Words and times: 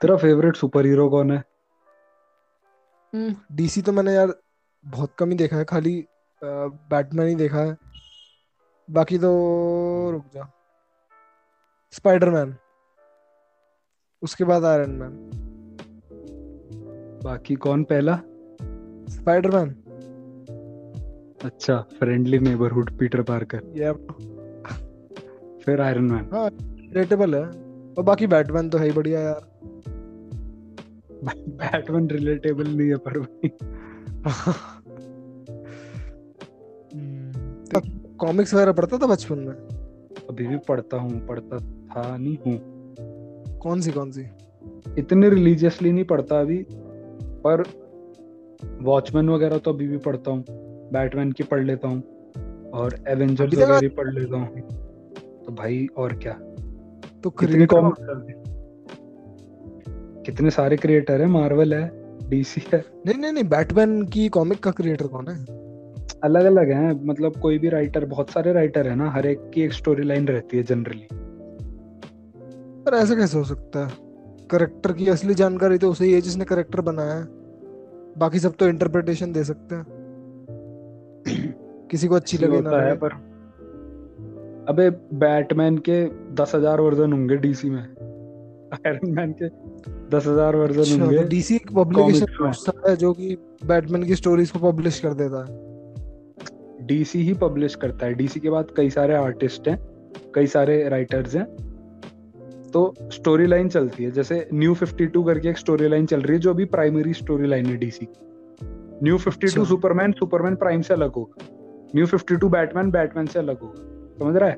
तेरा 0.00 0.16
favourite 0.16 0.56
super 0.56 0.86
hero 0.86 1.08
कौन 1.10 1.30
है? 1.32 1.42
डीसी 3.52 3.82
तो 3.82 3.92
मैंने 3.92 4.12
यार 4.14 4.34
बहुत 4.84 5.14
कम 5.18 5.30
ही 5.30 5.36
देखा 5.36 5.56
है 5.56 5.64
खाली 5.64 5.94
बैटमैन 6.42 7.28
ही 7.28 7.34
देखा 7.34 7.60
है। 7.60 7.76
बाकी 8.88 9.18
तो 9.18 9.30
रुक 10.10 10.24
जा। 10.34 10.44
स्पाइडरमैन 11.92 12.54
उसके 14.22 14.44
बाद 14.44 14.64
आयरन 14.64 14.90
मैन 14.90 15.12
बाकी 17.24 17.54
कौन 17.56 17.84
पहला? 17.84 18.16
स्पाइडरमैन 19.10 19.74
अच्छा 21.44 21.80
फ्रेंडली 21.98 22.38
नेबरहुड 22.38 22.96
पीटर 22.98 23.22
पार्कर 23.22 23.60
ये 23.74 23.92
फिर 25.64 25.80
आयरन 25.80 26.04
मैन 26.04 26.28
हाँ 26.32 26.48
रिलेटेबल 26.50 27.34
है। 27.34 27.42
और 27.94 28.02
बाकी 28.04 28.26
बैटमैन 28.26 28.68
तो 28.70 28.78
है 28.78 28.86
ही 28.86 28.92
बढ़िया 28.92 29.20
यार। 29.20 29.47
बैटमैन 31.24 32.10
रिलेटेबल 32.10 32.66
नहीं 32.66 32.88
है 32.88 32.96
पर 32.96 33.18
भाई। 33.18 33.50
कॉमिक्स 38.18 38.54
वगैरह 38.54 38.72
पढ़ता 38.72 38.98
था 38.98 39.06
बचपन 39.06 39.38
में? 39.38 39.54
अभी 40.28 40.46
भी 40.46 40.56
पढ़ता 40.56 40.96
हूँ 40.96 41.26
पढ़ता 41.26 41.58
था 41.58 42.16
नहीं 42.16 42.36
हूँ। 42.36 43.58
कौन 43.58 43.80
सी 43.80 43.90
कौन 43.92 44.10
सी? 44.10 44.26
इतने 44.98 45.30
रिलीजियसली 45.30 45.92
नहीं 45.92 46.04
पढ़ता 46.04 46.40
अभी 46.40 46.66
पर 47.46 47.62
वॉचमैन 48.82 49.28
वगैरह 49.28 49.58
तो 49.58 49.72
अभी 49.72 49.88
भी 49.88 49.98
पढ़ता 49.98 50.30
हूँ। 50.30 50.44
बैटमैन 50.92 51.32
की 51.32 51.42
पढ़ 51.42 51.64
लेता 51.64 51.88
हूँ 51.88 52.02
और 52.70 53.04
एवेंजर्स 53.08 53.54
वगैरह 53.54 53.80
भी 53.80 53.88
पढ़ 53.88 54.14
लेता 54.14 54.36
हूँ। 54.36 54.60
तो 55.46 55.52
भाई 55.52 55.86
और 55.96 56.12
क्या? 56.12 56.32
तो 57.24 57.30
क्रिएटर 57.30 58.47
कितने 60.28 60.50
सारे 60.50 60.76
क्रिएटर 60.76 61.20
है? 61.20 61.26
मार्वल 61.28 61.74
है 61.74 61.90
डीसी 62.30 62.62
है। 62.72 62.78
नहीं 63.06 63.18
नहीं 63.18 63.32
नहीं 63.32 63.44
बैटमैन 63.48 64.02
की 64.06 64.28
कॉमिक 64.28 64.58
का 64.60 64.70
क्रिएटर 64.70 65.06
कौन 65.06 65.28
है? 65.28 65.36
अलग 66.24 66.44
अलग 66.44 66.70
है। 66.70 66.92
मतलब 67.06 67.36
कोई 67.40 67.58
भी 67.58 67.68
राइटर 67.68 68.04
बहुत 68.04 68.30
सारे 68.30 68.52
राइटर 68.52 68.88
है 68.88 68.94
ना 68.94 69.10
हर 69.10 69.26
एक 69.26 69.50
की 69.54 69.62
एक 69.62 69.72
स्टोरी 69.72 70.02
लाइन 70.02 70.26
रहती 70.28 70.56
है 70.56 70.62
जनरली 70.62 71.06
पर 72.84 72.94
ऐसा 72.94 73.14
कैसे 73.14 73.38
हो 73.38 73.44
सकता 73.44 73.86
है? 73.86 73.92
करेक्टर 74.50 74.92
की 74.92 75.08
असली 75.08 75.34
जानकारी 75.34 75.78
तो 75.78 75.90
उसे 75.90 76.04
ही 76.04 76.12
है 76.12 76.20
जिसने 76.20 76.44
करेक्टर 76.44 76.80
बनाया 76.80 77.14
है। 77.14 77.24
बाकी 78.18 78.38
सब 78.38 78.56
तो 78.56 78.68
इंटरप्रिटेशन 78.68 79.32
दे 79.32 79.44
सकते 79.44 79.74
हैं। 79.74 79.84
किसी 81.90 82.08
को 82.08 82.14
अच्छी 82.14 82.38
लगे 82.38 82.60
ना 82.60 82.80
है 82.80 82.94
पर 82.96 83.12
अबे 84.68 84.90
बैटमैन 85.18 85.78
के 85.78 86.04
दस 86.34 86.54
हज़ार 86.54 86.80
वर्जन 86.80 87.12
होंगे 87.12 87.36
डीसी 87.36 87.70
में। 87.70 87.82
आयरन 88.74 89.10
मैन 89.10 89.32
के 89.32 89.48
दस 90.10 90.26
हज़ार 90.26 90.56
वर्जन 90.56 90.80
अच्छा, 90.80 91.04
होंगे। 91.04 91.18
तो 91.18 91.28
डीसी 91.28 91.54
एक 91.54 91.72
पब्लिकेशन 91.72 92.82
है 92.88 92.96
जो 92.96 93.12
कि 93.12 93.36
बैटमैन 93.64 94.02
की 94.02 94.14
स्टोरीज 94.14 94.50
को 94.50 94.58
पब्लिश 94.72 95.00
कर 95.00 95.14
देता 95.14 95.44
है। 95.44 96.86
डीसी 96.86 97.22
ही 97.22 97.34
पब्लिश 97.34 97.74
करता 97.74 98.06
है। 98.06 98.14
डीसी 98.14 98.40
के 98.40 98.50
बाद 98.50 98.66
कई 98.76 98.90
सारे 98.90 99.14
आर्टिस्ट 99.14 99.68
हैं 99.68 99.78
कई 100.34 100.46
सारे 100.46 100.88
राइटर्स 100.88 101.34
हैं। 101.36 101.44
तो 102.70 102.94
स्टोरी 103.12 103.46
लाइन 103.46 103.68
चलती 103.68 104.04
है। 104.04 104.10
जैसे 104.10 104.48
न्यू 104.54 104.74
52 104.74 105.24
करके 105.26 105.48
एक 105.48 105.58
स्टोरी 105.58 105.88
लाइन 105.88 106.06
चल 106.06 106.20
रही 106.20 106.36
है 106.36 106.40
जो 106.40 106.50
अभी 106.50 106.64
प्राइमरी 106.64 107.12
स्टोरी 107.12 107.46
लाइन 107.46 107.66
है 107.66 107.76
DC 107.76 108.08
new 109.02 109.18
52 109.18 109.64
Superman 109.64 110.12
Superman 110.12 110.54
prime 110.54 110.80
से 110.82 110.94
अलग 110.94 111.12
होगा। 111.12 111.46
न्यू 111.94 112.06
52 112.06 112.48
बैटमैन 112.48 112.90
बैटमैन 112.90 113.26
से 113.26 113.38
अलग 113.38 113.60
होगा। 113.60 114.16
समझ 114.18 114.36
रहा 114.36 114.48
है? 114.48 114.56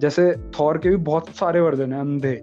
जैसे 0.00 0.32
थॉर 0.60 0.78
के 0.78 0.88
भी 0.88 0.96
बहुत 0.96 1.28
सारे 1.28 1.60
वर्जन 1.60 1.92
है 1.92 2.00
अंधे। 2.00 2.34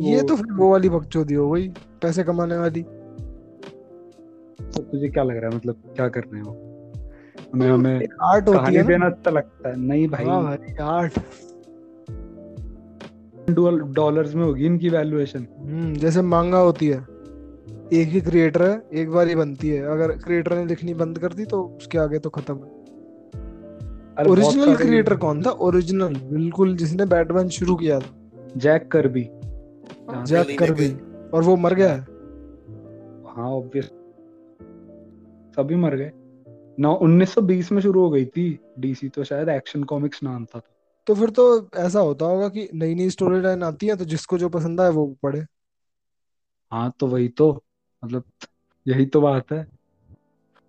ये 0.00 0.22
तो 0.22 0.36
फिर 0.36 0.52
वो 0.52 0.70
वाली 0.70 0.88
बकचोदी 0.88 1.34
हो 1.34 1.50
गई 1.50 1.68
पैसे 2.02 2.24
कमाने 2.24 2.56
वाली। 2.56 2.82
तो 2.82 4.82
तुझे 4.82 5.08
क्या 5.08 5.24
लग 5.24 5.36
रहा 5.36 5.50
है? 5.50 5.56
मतलब 5.56 5.74
क्या 5.96 6.08
कर 6.08 6.22
रहे 6.22 6.42
हो? 6.42 6.56
हमें 7.52 7.70
हमें 7.70 8.06
आर्ट 8.22 8.48
होती 8.48 8.74
है 8.74 8.82
देना 8.82 9.06
अच्छा 9.06 9.30
लगता 9.30 9.68
है। 9.68 9.80
नहीं 9.80 10.08
भाई। 10.08 10.24
हाँ 10.24 10.42
भाई 10.42 10.74
आर्ट 10.80 11.12
डॉलर्स 13.94 14.34
में 14.34 14.44
होगी 14.44 14.66
इनकी 14.66 14.88
वैल्यूएशन 14.88 15.46
हम्म 15.58 15.94
जैसे 15.94 16.22
मांगा 16.22 16.58
होती 16.58 16.88
है। 16.88 17.06
एक 17.92 18.08
ही 18.08 18.20
क्रिएटर 18.20 18.62
है 18.62 18.82
एक 18.94 19.10
बार 19.10 19.28
ही 19.28 19.34
बनती 19.34 19.68
है। 19.68 19.86
अगर 19.86 20.18
क्रिएटर 20.18 20.56
ने 20.56 20.66
लिखनी 20.66 20.94
बंद 20.94 21.18
कर 21.18 21.32
दी 21.32 21.44
तो 21.44 21.62
उसके 21.76 21.98
आगे 21.98 22.18
तो 22.18 22.30
खत्म 22.30 22.54
है। 22.54 22.70
ओरिजिनल 24.30 24.76
क्रिएटर 24.76 25.16
कौन 25.16 25.42
था? 25.42 25.50
ओरिजिनल 25.50 26.14
बिल्कुल 26.24 26.76
जिसने 26.76 27.06
बैटमैन 27.06 27.48
शुरू 27.48 27.76
किया 27.76 28.00
था। 28.00 28.06
जैक 28.56 28.88
करबी 28.92 29.28
जैक 30.24 30.58
करबी 30.58 30.90
और 31.30 31.42
वो 31.42 31.56
मर 31.56 31.74
गया। 31.74 31.94
हाँ 33.28 33.50
ऑब्वियस 33.50 33.90
सभी 35.56 35.76
मर 35.76 35.96
गए। 35.96 36.10
नौ 36.78 36.94
उन्नीस 36.94 37.34
सौ 37.34 37.40
बीस 37.40 37.72
में 37.72 37.82
शुरू 37.82 38.00
हो 38.00 38.10
गई 38.10 38.24
थी 38.24 38.58
डीसी 38.78 39.08
तो 39.08 39.24
शायद 39.24 39.48
एक्शन 39.48 39.84
कॉमिक्स 39.84 40.22
नाम 40.22 40.44
था 40.44 40.60
तो। 41.06 41.14
फिर 41.14 41.30
तो 41.30 41.68
ऐसा 41.76 42.00
होता 42.00 42.26
होगा 42.26 42.48
कि 42.48 42.68
नई 42.74 42.94
नई 42.94 43.10
स्टोरी 43.10 43.40
लाइन 43.40 43.62
आती 43.62 43.86
है 43.86 43.96
तो 43.96 44.04
जिसको 44.04 44.38
जो 44.38 44.48
पसंद 44.48 44.80
आए 44.80 44.90
वो 44.90 45.16
पढ़े। 45.22 45.44
हाँ 46.72 46.92
तो 47.00 47.06
वही 47.06 47.28
तो। 47.28 47.64
मतलब 48.04 48.24
यही 48.88 49.06
तो 49.06 49.20
बात 49.20 49.52
है। 49.52 49.66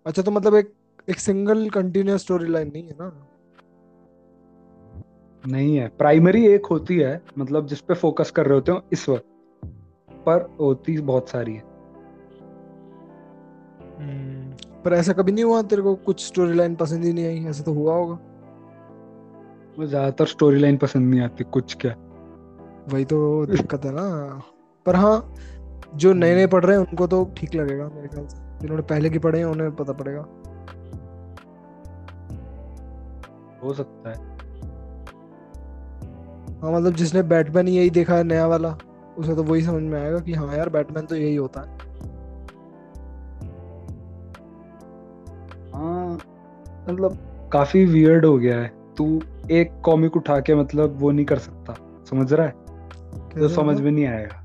अच्छा 0.06 0.22
तो 0.22 0.32
मतलब 0.32 0.56
एक 0.56 0.74
एक 1.10 1.20
सिंगल 1.20 1.70
कंटिन्यूस 1.70 2.22
स्टोरी 2.22 2.48
लाइन 2.48 2.72
नहीं 2.72 2.84
है 2.84 2.96
ना? 3.02 3.28
नहीं 5.48 5.78
है। 5.78 5.88
प्राइमरी 5.88 6.48
एक 6.48 6.66
होती 6.66 6.98
है 6.98 7.22
मतलब 7.38 7.68
जिस 7.68 7.82
पे 7.82 7.94
फोकस 7.94 8.32
कर 8.32 8.46
रहे 8.46 8.54
होते 8.54 8.72
हो 8.72 8.82
इस 8.94 9.10
वक्त। 9.10 9.26
पर 10.30 10.48
होती 10.60 10.98
बहुत 11.02 11.30
सारी 11.30 11.54
है। 11.54 11.64
हम्म, 14.00 14.52
पर 14.84 14.94
ऐसा 14.94 15.14
कभी 15.14 15.32
नहीं 15.32 15.44
हुआ 15.44 15.62
तेरे 15.62 15.82
को 15.82 15.96
कुछ 15.96 16.26
स्टोरी 16.26 16.54
लाइन 16.54 16.76
पसंद 16.76 17.04
ही 17.04 17.14
नहीं 17.14 17.26
आई? 17.26 17.46
ऐसा 17.46 17.64
तो 17.64 17.74
हुआ 17.74 17.96
होगा। 17.96 18.14
मुझे 19.80 19.90
ज़्यादातर 19.90 20.26
स्टोरी 20.26 20.60
लाइन 20.60 20.78
पसंद 20.78 21.10
नहीं 21.10 21.22
आती 21.22 21.44
कुछ 21.44 21.76
क्या। 21.76 21.94
वही 22.94 23.06
तो 23.06 23.46
दिक्कत 23.46 23.86
है 23.86 23.92
ना। 23.92 24.42
पर 24.86 24.96
हाँ 24.96 25.34
जो 25.96 26.14
नए 26.14 26.36
नए 26.36 26.48
पढ़ 26.48 26.66
रहे 26.66 26.78
हैं 26.78 26.86
उनको 26.86 27.08
तो 27.08 27.24
ठीक 27.38 27.56
लगेगा 27.56 27.88
मेरे 27.88 28.08
ख्याल 28.08 28.28
से। 28.28 28.38
जिन्होंने 28.60 28.84
पहले 28.84 29.10
की 29.10 29.20
पढ़े 29.20 29.40
हैं 29.40 29.46
उन्हें 29.46 29.76
पता 29.76 29.94
पड़ेगा। 29.94 30.22
हो 33.64 33.74
सकता 33.74 34.10
है। 34.10 34.16
हाँ 36.62 36.72
मतलब 36.72 36.94
जिसने 36.94 37.22
बैटमैन 37.24 37.68
यही 37.68 37.90
देखा 37.90 38.16
है 38.16 38.24
नया 38.24 38.48
वाला। 38.48 38.78
उसे 39.18 39.36
तो 39.36 39.44
वही 39.44 39.62
समझ 39.62 39.84
में 39.84 40.00
आएगा 40.02 40.20
कि 40.20 40.34
हाँ 40.34 40.58
यार 40.58 40.70
बैटमैन 40.70 41.06
तो 41.06 41.16
यही 41.16 41.36
होता 41.36 41.62
है। 41.62 41.78
हाँ 45.74 46.14
मतलब 46.90 47.18
काफ़ी 47.54 47.86
वियर्ड 47.86 48.26
हो 48.26 48.38
गया 48.38 48.60
है। 48.60 48.72
तू 48.98 49.22
एक 49.52 49.72
कॉमिक 49.86 50.18
उठा 50.18 50.40
के 50.40 50.56
मतलब 50.56 50.98
वो 51.00 51.12
नहीं 51.12 51.26
कर 51.26 51.38
सकता 51.38 51.76
समझ 52.10 52.34
रहा 52.34 52.48
है? 52.48 52.54
तो 53.40 53.48
समझ 53.48 53.82
में 53.82 53.92
नहीं 53.92 54.06
आएगा। 54.06 54.44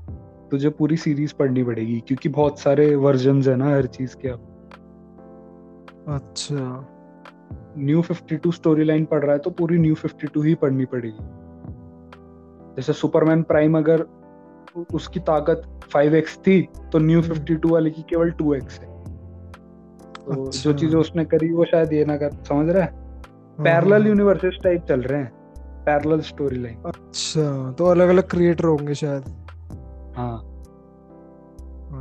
तुझे 0.51 0.69
पूरी 0.69 0.97
सीरीज़ 0.97 1.33
पढ़नी 1.39 1.63
पड़ेगी 1.63 1.99
क्योंकि 2.07 2.29
बहुत 2.29 2.59
सारे 2.59 2.95
वर्जन 2.95 3.41
है 3.41 3.55
ना 3.55 3.69
हर 3.69 3.85
चीज़ 3.85 4.15
के 4.15 4.27
अब। 4.27 4.49
अच्छा। 6.07 6.89
न्यू 7.77 8.01
52 8.01 8.51
स्टोरी 8.51 8.83
लाइन 8.83 9.05
पढ़ 9.05 9.23
रहा 9.23 9.31
है 9.31 9.39
तो 9.39 9.49
पूरी 9.49 9.77
न्यू 9.77 9.95
52 9.95 10.43
ही 10.43 10.55
पढ़नी 10.55 10.85
पड़ेगी। 10.85 11.17
जैसे 12.75 12.93
सुपरमैन 12.93 13.43
प्राइम 13.43 13.77
अगर 13.77 14.05
उसकी 14.93 15.19
ताकत 15.19 15.79
5x 15.95 16.37
थी 16.37 16.69
तो 16.91 16.99
न्यू 16.99 17.21
52 17.21 17.55
हम्म। 17.55 17.73
वाले 17.73 17.89
की 17.89 18.01
केवल 18.01 18.31
2x 18.31 18.71
है। 18.71 18.93
तो 20.25 20.45
अच्छा। 20.45 20.61
जो 20.61 20.73
चीज़ें 20.73 20.99
उसने 20.99 21.25
करी 21.25 21.53
वो 21.53 21.65
शायद 21.65 21.93
ये 21.93 22.05
ना 22.05 22.17
कर 22.17 22.31
समझ 22.31 22.69
रहा 22.69 22.83
है? 22.83 23.03
पैरेलल 23.63 24.07
यूनिवर्सेस 24.07 24.57
टाइप 24.63 24.85
चल 24.85 25.01
रहे 25.01 25.21
हैं 25.21 25.31
पैरेलल 25.85 26.21
स्टोरी 26.21 26.57
लाइन 26.57 26.81
अच्छा 26.85 27.71
तो 27.71 27.85
अलग 27.85 28.09
अलग 28.09 28.29
क्रिएटर 28.29 28.65
होंगे 28.65 28.93
शायद। 28.93 29.23
हाँ। 30.17 30.49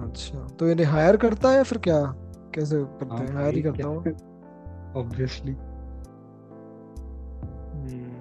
अच्छा 0.05 0.57
तो 0.59 0.69
इन्हें 0.69 0.87
हायर 0.87 1.17
करता 1.17 1.49
है 1.49 1.57
या 1.57 1.63
फिर 1.63 1.79
क्या? 1.79 2.15
कैसे 2.55 2.77
करते 2.77 3.15
हैं? 3.15 3.35
हायर 3.35 3.55
ही 3.55 3.63
करता 3.63 3.89
हूँ 3.89 4.05
ऑब्वियसली 4.97 5.53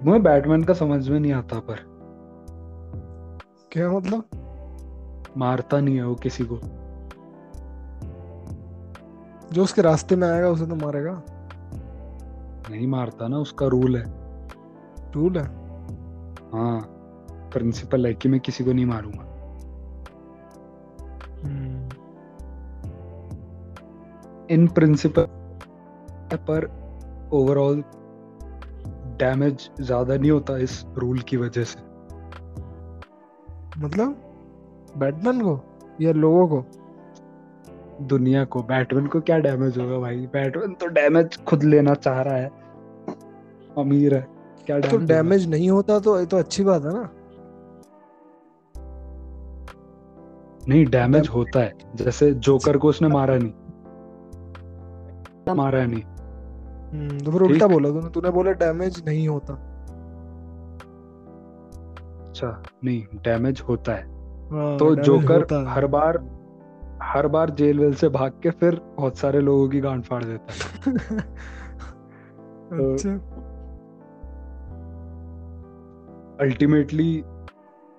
मुझे 0.04 0.18
बैटमैन 0.18 0.64
का 0.64 0.74
समझ 0.74 1.08
में 1.08 1.20
नहीं 1.20 1.32
आता 1.32 1.60
पर। 1.60 1.76
क्या 3.72 3.90
मतलब? 3.90 4.24
मारता 5.36 5.80
नहीं 5.80 5.96
है 5.96 6.06
वो 6.06 6.14
किसी 6.14 6.44
को। 6.44 6.58
जो 9.52 9.62
उसके 9.62 9.82
रास्ते 9.82 10.16
में 10.16 10.28
आएगा 10.28 10.48
उसे 10.48 10.66
तो 10.66 10.74
मारेगा। 10.74 11.22
नहीं 12.70 12.86
मारता 12.86 13.28
ना 13.28 13.38
उसका 13.38 13.66
रूल 13.66 13.96
है। 13.96 14.04
रूल 15.12 15.38
है? 15.38 15.44
हाँ 16.52 16.80
प्रिंसिपल 17.52 18.06
है 18.06 18.14
कि 18.14 18.28
मैं 18.28 18.40
किसी 18.40 18.64
को 18.64 18.72
नहीं 18.72 18.86
मारूँगा। 18.86 19.28
In 24.50 24.66
hmm. 24.66 24.74
प्रिंसिपल 24.74 25.22
पर 26.36 26.82
ओवरऑल 27.32 27.84
डैमेज 29.18 29.70
ज़्यादा 29.80 30.16
नहीं 30.16 30.30
होता 30.30 30.56
इस 30.56 30.86
रूल 30.98 31.18
की 31.18 31.36
वजह 31.36 31.64
से। 31.64 31.80
मतलब? 33.80 34.31
बैटमैन 34.98 35.40
को 35.40 35.60
या 36.00 36.12
लोगों 36.12 36.48
को? 36.48 36.64
दुनिया 38.02 38.44
को। 38.44 38.62
बैटमैन 38.62 39.06
को 39.06 39.20
क्या 39.20 39.38
डैमेज 39.38 39.78
होगा 39.78 39.98
भाई? 39.98 40.26
बैटमैन 40.26 40.72
तो 40.72 40.86
डैमेज 40.86 41.44
खुद 41.44 41.62
लेना 41.62 41.94
चाह 41.94 42.22
रहा 42.22 42.36
है। 42.36 42.50
अमीर 43.78 44.14
है। 44.14 44.26
क्या 44.66 44.80
तो 44.80 44.96
डैमेज 44.96 45.48
नहीं 45.50 45.70
होता 45.70 45.98
तो 45.98 46.20
ये 46.20 46.26
तो 46.26 46.36
अच्छी 46.36 46.64
बात 46.64 46.84
है 46.84 46.92
ना। 46.92 47.10
नहीं 50.68 50.86
डैमेज 50.86 51.28
होता 51.28 51.60
है। 51.60 51.74
जैसे 51.96 52.32
जोकर 52.32 52.76
को 52.76 52.88
उसने 52.88 53.08
मारा 53.08 53.38
नहीं। 53.38 53.52
मारा 55.56 55.86
नहीं। 55.86 56.02
हम्म, 56.02 57.18
तो 57.18 57.32
फिर 57.32 57.42
उल्टा 57.42 57.66
बोला 57.66 57.88
तूने। 57.88 58.10
तूने 58.10 58.30
बोला 58.30 58.52
डैमेज 58.52 59.02
नहीं 59.06 59.28
होता। 59.28 59.54
अच्छा 62.28 62.62
नहीं 62.84 63.04
डैमेज 63.14 63.60
होता 63.60 63.92
है 63.92 64.02
हाँ, 64.02 64.11
तो 64.52 64.94
जोकर 64.94 65.66
हर 65.68 65.86
बार 65.86 66.28
हर 67.02 67.26
बार 67.26 67.50
जेल 67.50 67.78
वेल 67.78 67.94
से 67.94 68.08
भाग 68.08 68.32
के 68.42 68.50
फिर 68.50 68.80
बहुत 68.96 69.16
सारे 69.16 69.40
लोगों 69.40 69.68
की 69.68 69.80
गांड 69.80 70.02
फाड़ 70.02 70.24
देता 70.24 70.52
है। 70.52 70.92
तो 72.70 72.92
अच्छा। 72.92 73.10
अल्टीमेटली 76.40 77.24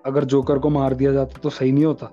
अगर 0.06 0.24
जोकर 0.24 0.58
को 0.58 0.70
मार 0.70 0.94
दिया 0.94 1.12
जाता 1.12 1.38
तो 1.42 1.50
सही 1.50 1.72
नहीं 1.72 1.84
होता। 1.84 2.10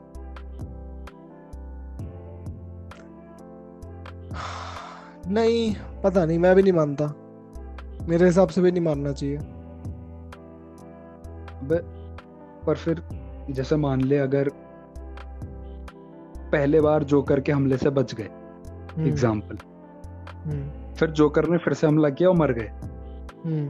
नहीं 5.27 5.75
पता 6.03 6.25
नहीं 6.25 6.39
मैं 6.39 6.55
भी 6.55 6.63
नहीं 6.63 6.73
मानता। 6.73 7.13
मेरे 8.07 8.25
हिसाब 8.25 8.47
से 8.47 8.61
भी 8.61 8.71
नहीं 8.71 8.81
मानना 8.81 9.11
चाहिए। 9.11 9.37
पर 12.65 12.75
फिर 12.75 13.20
जैसे 13.53 13.75
मान 13.75 14.01
ले 14.01 14.17
अगर 14.17 14.49
पहले 16.51 16.81
बार 16.81 17.03
जोकर 17.03 17.39
के 17.39 17.51
हमले 17.51 17.77
से 17.77 17.89
बच 17.89 18.15
गए 18.15 18.29
एग्ज़ाम्पल 18.99 19.57
हम्म। 19.57 20.51
हम्म। 20.51 20.93
फिर 20.93 21.09
जोकर 21.09 21.49
ने 21.49 21.57
फिर 21.57 21.73
से 21.73 21.87
हमला 21.87 22.09
किया 22.09 22.29
और 22.29 22.35
मर 22.35 22.51
गए। 22.51 22.71
हम्म। 23.45 23.69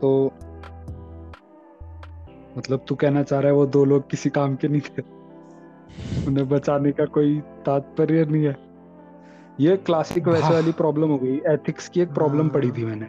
तो 0.00 0.32
मतलब 2.58 2.84
तू 2.88 2.94
कहना 2.94 3.22
चाह 3.22 3.40
रहा 3.40 3.48
है 3.48 3.54
वो 3.54 3.66
दो 3.66 3.84
लोग 3.84 4.10
किसी 4.10 4.30
काम 4.30 4.56
के 4.56 4.68
नहीं 4.68 4.80
थे? 4.80 5.02
उन्हें 6.28 6.48
बचाने 6.48 6.92
का 6.92 7.04
कोई 7.04 7.40
तात्पर्य 7.40 8.24
नहीं 8.24 8.44
है। 8.44 8.56
ये 9.60 9.76
क्लासिक 9.76 10.28
वैसे 10.28 10.54
वाली 10.54 10.72
प्रॉब्लम 10.72 11.08
हो 11.08 11.18
गई। 11.18 11.36
एथिक्स 11.36 11.88
की 11.88 12.00
एक 12.00 12.08
प्रॉब्लम 12.08 12.48
पड़ी 12.48 12.70
थी 12.70 12.84
मैंने। 12.84 13.06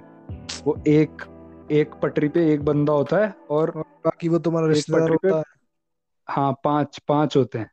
वो 0.66 0.78
एक 0.88 1.12
एक 1.72 1.94
पटरी 2.02 2.28
पे 2.30 2.54
एक 2.54 2.64
बंदा 2.66 2.94
होता 2.94 3.18
है 3.18 3.34
और 3.50 3.72
बाकी 3.78 4.30
वो 4.30 4.40
तुम्हारा 4.40 4.68
रिश्तेदार 4.68 5.10
होता 5.10 5.38
है। 5.38 5.44
हाँ 6.28 6.52
पाँच 6.64 7.00
पाँच 7.08 7.38
होते 7.38 7.60
हैं। 7.60 7.70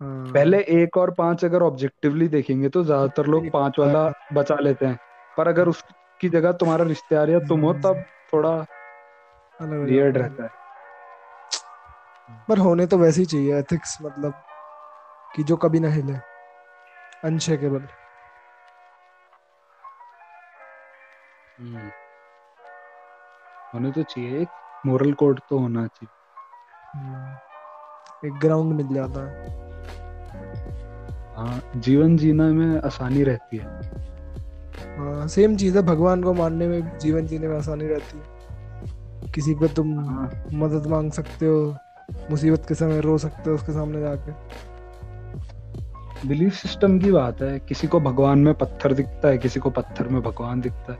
हाँ। 0.00 0.32
पहले 0.34 0.58
एक 0.58 0.96
और 0.96 1.10
पाँच 1.10 1.44
अगर 1.44 1.62
ऑब्जेक्टिवली 1.62 2.28
देखेंगे 2.28 2.68
तो 2.68 2.84
ज़्यादातर 2.84 3.26
लोग 3.26 3.50
पाँच 3.50 3.78
वाला 3.78 4.12
बचा 4.32 4.56
लेते 4.60 4.86
हैं। 4.86 4.98
पर 5.36 5.48
अगर 5.48 5.68
उसकी 5.68 6.28
जगह 6.28 6.52
तुम्हारा 6.52 6.84
रिश्तेदार 6.84 7.30
या 7.30 7.38
तुम 7.38 7.60
हो 7.60 7.72
हम्म। 7.72 7.82
तब 7.82 8.04
थोड़ा 8.32 8.66
वियर्ड 9.60 10.16
रहता 10.18 10.42
है। 10.44 10.50
पर 12.48 12.58
होने 12.58 12.86
तो 12.86 12.98
वैसे 12.98 13.20
ही 13.20 13.26
चाहिए 13.26 13.58
एथिक्स 13.58 13.96
मतलब 14.02 14.34
कि 15.36 15.42
जो 15.44 15.56
कभी 15.56 15.80
ना 15.80 15.88
हिले। 15.88 16.14
अनशेकेबल 17.24 17.88
हम्म। 21.58 21.90
होने 23.76 23.90
तो 23.90 24.02
चाहिए 24.02 24.40
एक 24.40 24.48
मोरल 24.86 25.12
कोड 25.12 25.40
तो 25.50 25.58
होना 25.58 25.86
चाहिए। 25.86 26.08
हम्म। 26.94 27.36
एक 28.28 28.40
ग्राउंड 28.40 28.74
मिल 28.74 28.94
जाता 28.94 29.30
है। 29.30 29.66
हाँ 31.36 31.80
जीवन 31.80 32.16
जीना 32.16 32.44
में 32.44 32.82
आसानी 32.82 33.22
रहती 33.22 33.56
है। 33.56 33.66
हाँ 34.98 35.28
सेम 35.28 35.56
चीज़ 35.56 35.78
है 35.78 35.82
भगवान 35.82 36.22
को 36.22 36.34
मानने 36.34 36.68
में 36.68 36.98
जीवन 36.98 37.26
जीने 37.26 37.48
में 37.48 37.56
आसानी 37.56 37.86
रहती 37.86 38.18
है। 38.18 38.24
किसी 39.32 39.54
पे 39.54 39.68
तुम 39.68 40.08
हाँ। 40.08 40.30
मदद 40.52 40.86
मांग 40.86 41.12
सकते 41.12 41.46
हो 41.46 41.76
मुसीबत 42.30 42.64
के 42.68 42.74
समय 42.74 43.00
रो 43.00 43.18
सकते 43.18 43.50
हो 43.50 43.56
उसके 43.56 43.72
सामने 43.72 44.00
जाके। 44.00 44.32
बिलीफ 46.28 46.54
सिस्टम 46.54 46.98
की 46.98 47.12
बात 47.12 47.42
है 47.42 47.58
किसी 47.58 47.86
को 47.86 48.00
भगवान 48.00 48.38
में 48.38 48.54
पत्थर 48.54 48.92
दिखता 48.92 49.28
है 49.28 49.38
किसी 49.38 49.60
को 49.60 49.70
पत्थर 49.70 50.08
में 50.08 50.22
भगवान 50.22 50.60
दिखता 50.60 50.92
है। 50.92 50.98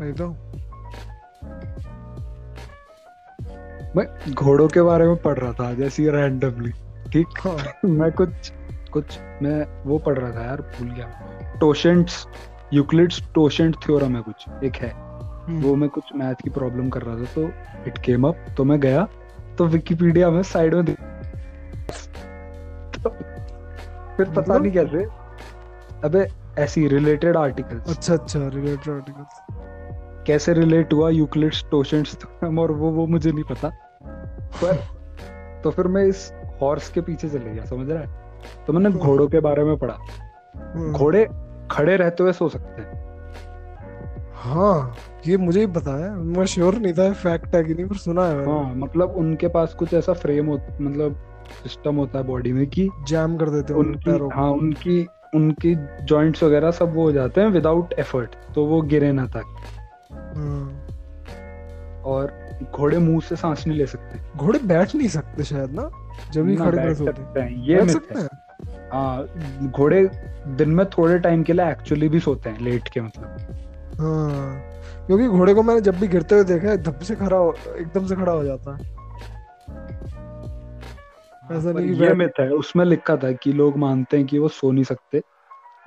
नहीं 0.00 0.12
तो। 0.12 0.36
मैं 3.96 4.06
घोड़ों 4.34 4.68
के 4.68 4.82
बारे 4.82 5.06
में 5.06 5.16
पढ़ 5.22 5.38
रहा 5.38 5.52
था 5.52 5.72
जैसे 5.74 6.10
रैंडमली 6.10 6.70
ठीक? 7.12 7.26
हाँ। 7.44 7.56
मैं 7.84 8.10
कुछ 8.12 8.52
कुछ 8.92 9.18
मैं 9.42 9.64
वो 9.84 9.98
पढ़ 9.98 10.18
रहा 10.18 10.30
था 10.32 10.44
यार 10.46 10.60
भूल 10.78 10.90
गया। 10.90 11.56
टोशेंट्स 11.60 12.26
यूक्लिड्स 12.74 13.22
टोशेंट 13.34 13.76
थ्योरम 13.84 14.16
है 14.16 14.22
कुछ 14.22 14.44
एक 14.64 14.76
है। 14.76 14.90
हम्म। 14.90 15.60
वो 15.62 15.74
मैं 15.76 15.88
कुछ 15.88 16.04
मैथ 16.16 16.34
की 16.44 16.50
प्रॉब्लम 16.50 16.88
कर 16.90 17.02
रहा 17.02 17.16
था 17.16 17.24
तो 17.34 17.48
इट 17.86 17.98
केम 18.04 18.26
अप 18.28 18.44
तो 18.56 18.64
मैं 18.64 18.80
गया 18.80 19.06
तो 19.58 19.66
विकिपीडिया 19.66 20.30
में 20.30 20.42
साइड 20.42 20.74
में 20.74 20.84
तो 20.84 20.92
फिर 24.16 24.30
पता 24.36 24.58
नहीं 24.58 24.72
कैसे 24.72 25.04
अबे 26.04 26.26
ऐसी 26.62 26.86
रिलेटेड 26.88 27.36
आर्टिकल्स 27.36 27.90
अच्छा 27.90 28.14
अच्छा 28.14 28.38
रिलेटेड 28.48 28.94
आर्टिकल्स 28.94 29.51
कैसे 30.26 30.52
रिलेट 30.54 30.92
हुआ 30.92 31.10
यूक्लिड्स 31.10 31.64
टोशेंट्स 31.70 32.18
और 32.44 32.72
वो 32.72 32.90
वो 32.90 33.06
मुझे 33.06 33.32
नहीं 33.32 33.44
पता। 33.44 33.68
पर 34.64 34.76
तो 35.64 35.70
फिर 35.70 35.86
मैं 35.86 36.04
इस 36.04 36.32
हॉर्स 36.62 36.88
के 36.88 37.00
पीछे 37.00 37.28
चले 37.28 37.50
गया 37.50 37.64
समझ 37.64 37.90
रहा 37.90 38.02
है? 38.02 38.08
तो 38.66 38.72
मैंने 38.72 38.88
हम्म। 38.88 38.98
घोड़ों 38.98 39.28
के 39.28 39.40
बारे 39.40 39.64
में 39.64 39.76
पढ़ा। 39.76 39.98
हम्म। 40.56 40.92
घोड़े 40.92 41.28
खड़े 41.70 41.96
रहते 41.96 42.22
हुए 42.22 42.32
सो 42.32 42.48
सकते 42.48 42.82
हैं। 42.82 43.02
हाँ 44.34 44.96
ये 45.26 45.36
मुझे 45.36 45.60
ही 45.60 45.66
पता 45.66 46.04
है। 46.04 46.16
मैं 46.16 46.46
श्योर 46.46 46.74
नहीं 46.74 46.92
था 46.92 47.12
फैक्ट 47.12 47.54
है 47.54 47.64
कि 47.64 47.74
नहीं 47.74 47.86
पर 47.86 47.96
सुना 47.96 48.24
है 48.24 48.46
हाँ 48.46 48.74
मतलब 48.74 49.10
उनके 49.10 49.48
पास 49.48 49.74
कुछ 49.74 49.94
ऐसा 49.94 50.12
फ्रेम 50.12 50.46
हो 50.46 50.60
मतलब 50.80 51.16
सिस्टम 51.62 51.96
होता 51.96 52.18
है 52.18 52.24
बॉडी 52.24 52.52
में 52.52 52.66
कि 52.66 52.90
जैम 53.08 53.36
कर 53.36 53.50
देते 53.50 53.72
हैं 53.72 53.80
उनकी 53.80 54.10
हाँ 54.10 54.50
उनकी 54.50 55.06
उनकी 55.34 55.74
जॉइंट्स 56.04 56.42
वगैरह 56.42 56.70
सब 56.70 56.94
वो 56.94 57.02
हो 57.02 57.12
जाते 57.12 57.40
हैं 57.40 57.48
विदाउट 57.48 57.92
एफर्ट 57.92 58.34
तो 58.54 58.64
वो 58.66 58.82
गिरे 58.82 59.12
ना 59.12 59.26
तक। 59.26 59.54
और 62.04 62.32
घोड़े 62.74 62.98
मुँह 62.98 63.20
से 63.20 63.36
सांस 63.36 63.66
नहीं 63.66 63.78
ले 63.78 63.86
सकते। 63.86 64.18
घोड़े 64.38 64.58
बैठ 64.58 64.94
नहीं 64.94 65.08
सकते 65.08 65.44
शायद 65.44 65.70
ना 65.70 65.90
जब 66.32 66.46
भी 66.46 66.56
खड़े 66.56 66.78
कर 66.78 66.94
सकते 66.94 67.40
हैं 67.40 67.64
ये 67.64 67.82
मिथ 67.82 68.16
है। 68.16 68.28
हाँ? 68.92 69.26
घोड़े 69.70 70.10
दिन 70.46 70.70
में 70.70 70.84
थोड़े 70.86 71.18
टाइम 71.18 71.42
के 71.42 71.52
लिए 71.52 71.70
एक्चुअली 71.70 72.08
भी 72.08 72.20
सोते 72.20 72.50
हैं 72.50 72.60
लेट 72.60 72.88
के 72.88 73.00
मतलब। 73.00 73.24
हाँ 74.00 74.60
क्योंकि 75.06 75.28
घोड़े 75.28 75.54
को 75.54 75.62
मैंने 75.62 75.80
जब 75.80 75.98
भी 75.98 76.08
गिरते 76.08 76.34
हुए 76.34 76.44
देखा 76.44 76.68
है 76.68 76.82
धप 76.82 77.00
से 77.00 77.14
खड़ा 77.14 77.38
एकदम 77.76 78.06
से 78.06 78.16
खड़ा 78.16 78.32
हो 78.32 78.44
जाता 78.44 78.76
है। 78.76 78.90
ऐसा 81.58 81.72
नहीं 81.72 81.94
ये 81.94 82.12
मिथ 82.14 82.40
है 82.40 82.48
उसमें 82.50 82.84
लिखा 82.84 83.16
था 83.16 83.32
कि 83.32 83.52
लोग 83.52 83.76
मानते 83.76 84.16
हैं 84.16 84.26
कि 84.26 84.38
वो 84.38 84.48
सो 84.48 84.70
नहीं 84.72 84.84
सकते। 84.84 85.22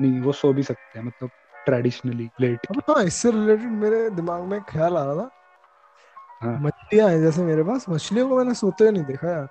नहीं 0.01 0.19
वो 0.21 0.31
सो 0.31 0.53
भी 0.53 0.63
सकते 0.63 0.99
हैं 0.99 1.05
मतलब 1.05 1.29
ट्रेडिशनली 1.65 2.29
लेट 2.41 2.67
हाँ 2.89 3.03
इससे 3.03 3.31
रिलेटेड 3.31 3.71
मेरे 3.71 4.09
दिमाग 4.09 4.41
में 4.43 4.59
ख्याल 4.61 4.97
आ 4.97 5.03
रहा 5.03 5.15
था 5.15 5.29
हाँ. 6.45 6.59
मछलियाँ 6.59 7.09
हैं 7.09 7.21
जैसे 7.21 7.43
मेरे 7.43 7.63
पास। 7.63 7.85
मछलियों 7.89 8.29
को 8.29 8.37
मैंने 8.37 8.53
सोते 8.53 8.83
हुए 8.83 8.91
नहीं 8.91 9.03
देखा 9.03 9.29
यार। 9.31 9.47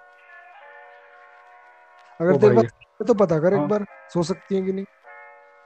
अगर 2.21 2.37
तेरे 2.37 2.55
पास 2.55 3.07
तो 3.09 3.15
पता 3.15 3.39
कर 3.41 3.55
हाँ. 3.55 3.63
एक 3.63 3.69
बार 3.69 3.85
सो 4.13 4.23
सकती 4.23 4.55
है 4.55 4.63
कि 4.63 4.73
नहीं। 4.73 4.85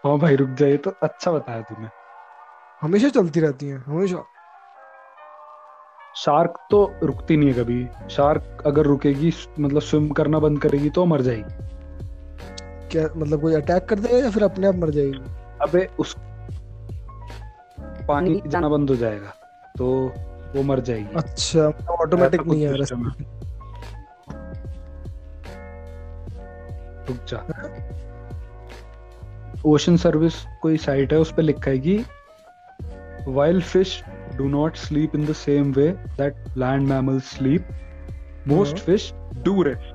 हाँ 0.04 0.18
भाई 0.18 0.36
रुक 0.36 0.48
जाए 0.48 0.76
तो 0.76 0.90
अच्छा 1.02 1.32
बताया 1.32 1.62
तूने। 1.62 1.88
हमेशा 2.82 3.08
चलती 3.08 3.40
रहती 3.40 3.68
है 3.68 3.78
हमेशा। 3.78 4.24
शार्क 6.16 6.54
तो 6.70 7.00
रुकती 7.02 7.36
नहीं 7.36 7.52
है 7.52 7.54
कभी। 7.54 7.86
शार्क 8.10 8.62
अगर 8.66 8.82
रुकेगी 8.82 9.32
मतलब 9.60 9.80
स्विम 9.80 10.08
करना 10.08 10.38
बंद 10.38 10.62
करेगी 10.62 10.90
तो 10.90 11.04
मर 11.04 11.20
जाएगी। 11.20 11.66
क्या 12.88 13.08
मतलब 13.16 13.40
कोई 13.40 13.54
अटैक 13.54 13.84
कर 13.84 13.98
देगा 13.98 14.18
या 14.18 14.30
फिर 14.30 14.42
अपने 14.42 14.66
आप 14.66 14.74
मर 14.74 14.90
जाएगी? 14.90 15.20
अबे 15.62 15.88
उस 15.98 16.16
पानी 18.08 18.42
जाना 18.46 18.68
बंद 18.68 18.90
हो 18.90 18.96
जाएगा 18.96 19.32
तो 19.78 20.08
वो 20.54 20.62
मर 20.62 20.80
जाएगी 20.88 21.16
अच्छा 21.16 21.66
ऑटोमेटिक 22.00 22.46
नहीं 22.46 22.62
है 22.62 22.72
रुक 27.08 27.24
जा 27.28 27.44
ओशन 29.66 29.96
सर्विस 29.96 30.44
कोई 30.62 30.76
साइट 30.78 31.12
है 31.12 31.18
उस 31.18 31.32
पर 31.32 31.42
लिखा 31.42 31.70
है 31.70 31.78
कि 31.78 32.04
wild 33.28 33.64
fish 33.64 34.02
do 34.38 34.48
not 34.48 34.76
sleep 34.76 35.14
in 35.18 35.26
the 35.26 35.34
same 35.34 35.72
way 35.72 35.88
that 36.16 36.36
land 36.54 36.88
mammals 36.88 37.24
sleep. 37.24 37.62
Most 38.46 38.76
mm-hmm. 38.76 38.84
fish 38.86 39.12
do 39.42 39.64
rest. 39.64 39.94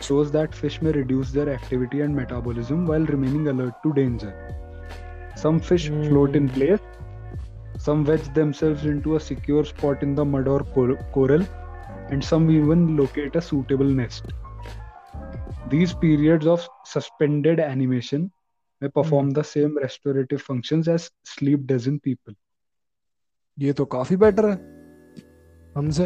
Shows 0.00 0.30
that 0.32 0.54
fish 0.54 0.80
may 0.80 0.92
reduce 0.92 1.32
their 1.32 1.48
activity 1.48 2.00
and 2.00 2.14
metabolism 2.14 2.86
while 2.86 3.04
remaining 3.16 3.48
alert 3.48 3.82
to 3.82 3.92
danger. 3.92 4.32
Some 5.36 5.60
fish 5.60 5.90
mm. 5.90 6.08
float 6.08 6.36
in 6.36 6.48
place. 6.48 6.80
Some 7.84 8.04
wedge 8.04 8.32
themselves 8.34 8.84
into 8.84 9.16
a 9.16 9.20
secure 9.20 9.64
spot 9.64 10.02
in 10.02 10.14
the 10.14 10.24
mud 10.26 10.48
or 10.48 10.60
coral. 11.16 11.44
and 12.10 12.24
some 12.24 12.50
even 12.50 12.96
locate 12.96 13.36
a 13.36 13.40
suitable 13.40 13.90
nest. 13.98 14.32
These 15.70 15.94
periods 15.94 16.46
of 16.46 16.68
suspended 16.84 17.60
animation 17.60 18.30
may 18.82 18.88
perform 18.88 19.30
the 19.30 19.44
same 19.44 19.78
restorative 19.78 20.42
functions 20.42 20.88
as 20.88 21.10
sleep 21.24 21.66
does 21.66 21.86
in 21.86 21.98
people. 22.00 22.34
ये 23.58 23.72
तो 23.78 23.84
काफ़ी 23.94 24.16
better 24.16 24.46
है 24.48 24.54
हमसे 25.76 26.04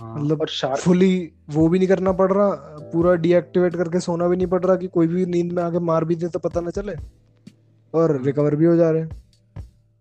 हाँ, 0.00 0.14
मतलब 0.16 0.46
fully 0.84 1.32
वो 1.50 1.68
भी 1.68 1.78
नहीं 1.78 1.88
करना 1.88 2.12
पड़ 2.20 2.30
रहा 2.32 2.48
पूरा 2.92 3.14
डीएक्टिवेट 3.24 3.76
करके 3.76 4.00
सोना 4.00 4.28
भी 4.28 4.36
नहीं 4.36 4.46
पड़ 4.46 4.64
रहा 4.64 4.76
कि 4.76 4.88
कोई 4.96 5.06
भी 5.06 5.26
नींद 5.26 5.52
में 5.52 5.62
आके 5.62 5.78
मार 5.90 6.04
भी 6.04 6.16
दे 6.16 6.28
तो 6.28 6.38
पता 6.48 6.60
ना 6.60 6.70
चले 6.78 6.96
और 7.94 8.20
रिकवर 8.22 8.56
भी 8.56 8.64
हो 8.64 8.76
जा 8.76 8.90
रहे 8.90 9.02
हैं। 9.02 9.10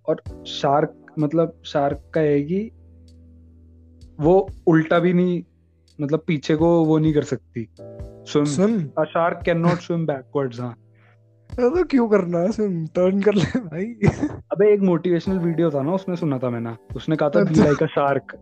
और 0.05 0.23
शार्क 0.47 1.13
मतलब 1.19 1.61
शार्क 1.65 2.01
का 2.13 2.21
है 2.21 2.41
कि 2.41 2.69
वो 4.19 4.37
उल्टा 4.67 4.99
भी 4.99 5.13
नहीं 5.13 5.43
मतलब 5.99 6.23
पीछे 6.27 6.55
को 6.55 6.67
वो 6.85 6.97
नहीं 6.97 7.13
कर 7.13 7.23
सकती। 7.23 7.67
Swim 7.79 8.45
swim 8.45 8.79
a 8.99 9.03
shark 9.03 9.41
can 9.45 9.59
not 9.59 9.79
swim 9.79 10.05
backwards 10.05 10.59
हाँ 10.59 10.75
तो 11.49 11.83
क्यों 11.83 12.07
करना 12.09 12.39
है 12.39 12.51
स्विम 12.51 12.85
टर्न 12.95 13.21
कर 13.21 13.33
ले 13.33 13.59
भाई। 13.59 13.85
अबे 14.51 14.73
एक 14.73 14.81
मोटिवेशनल 14.81 15.37
वीडियो 15.39 15.69
था 15.71 15.81
ना 15.81 15.93
उसमें 15.93 16.15
सुना 16.15 16.39
था 16.39 16.49
मैंने। 16.49 16.75
उसने 16.95 17.15
कहा 17.15 17.29
था 17.29 17.43
बी। 17.43 17.55
लाइक 17.55 17.83
अ 17.83 17.87
शार्क 17.87 18.37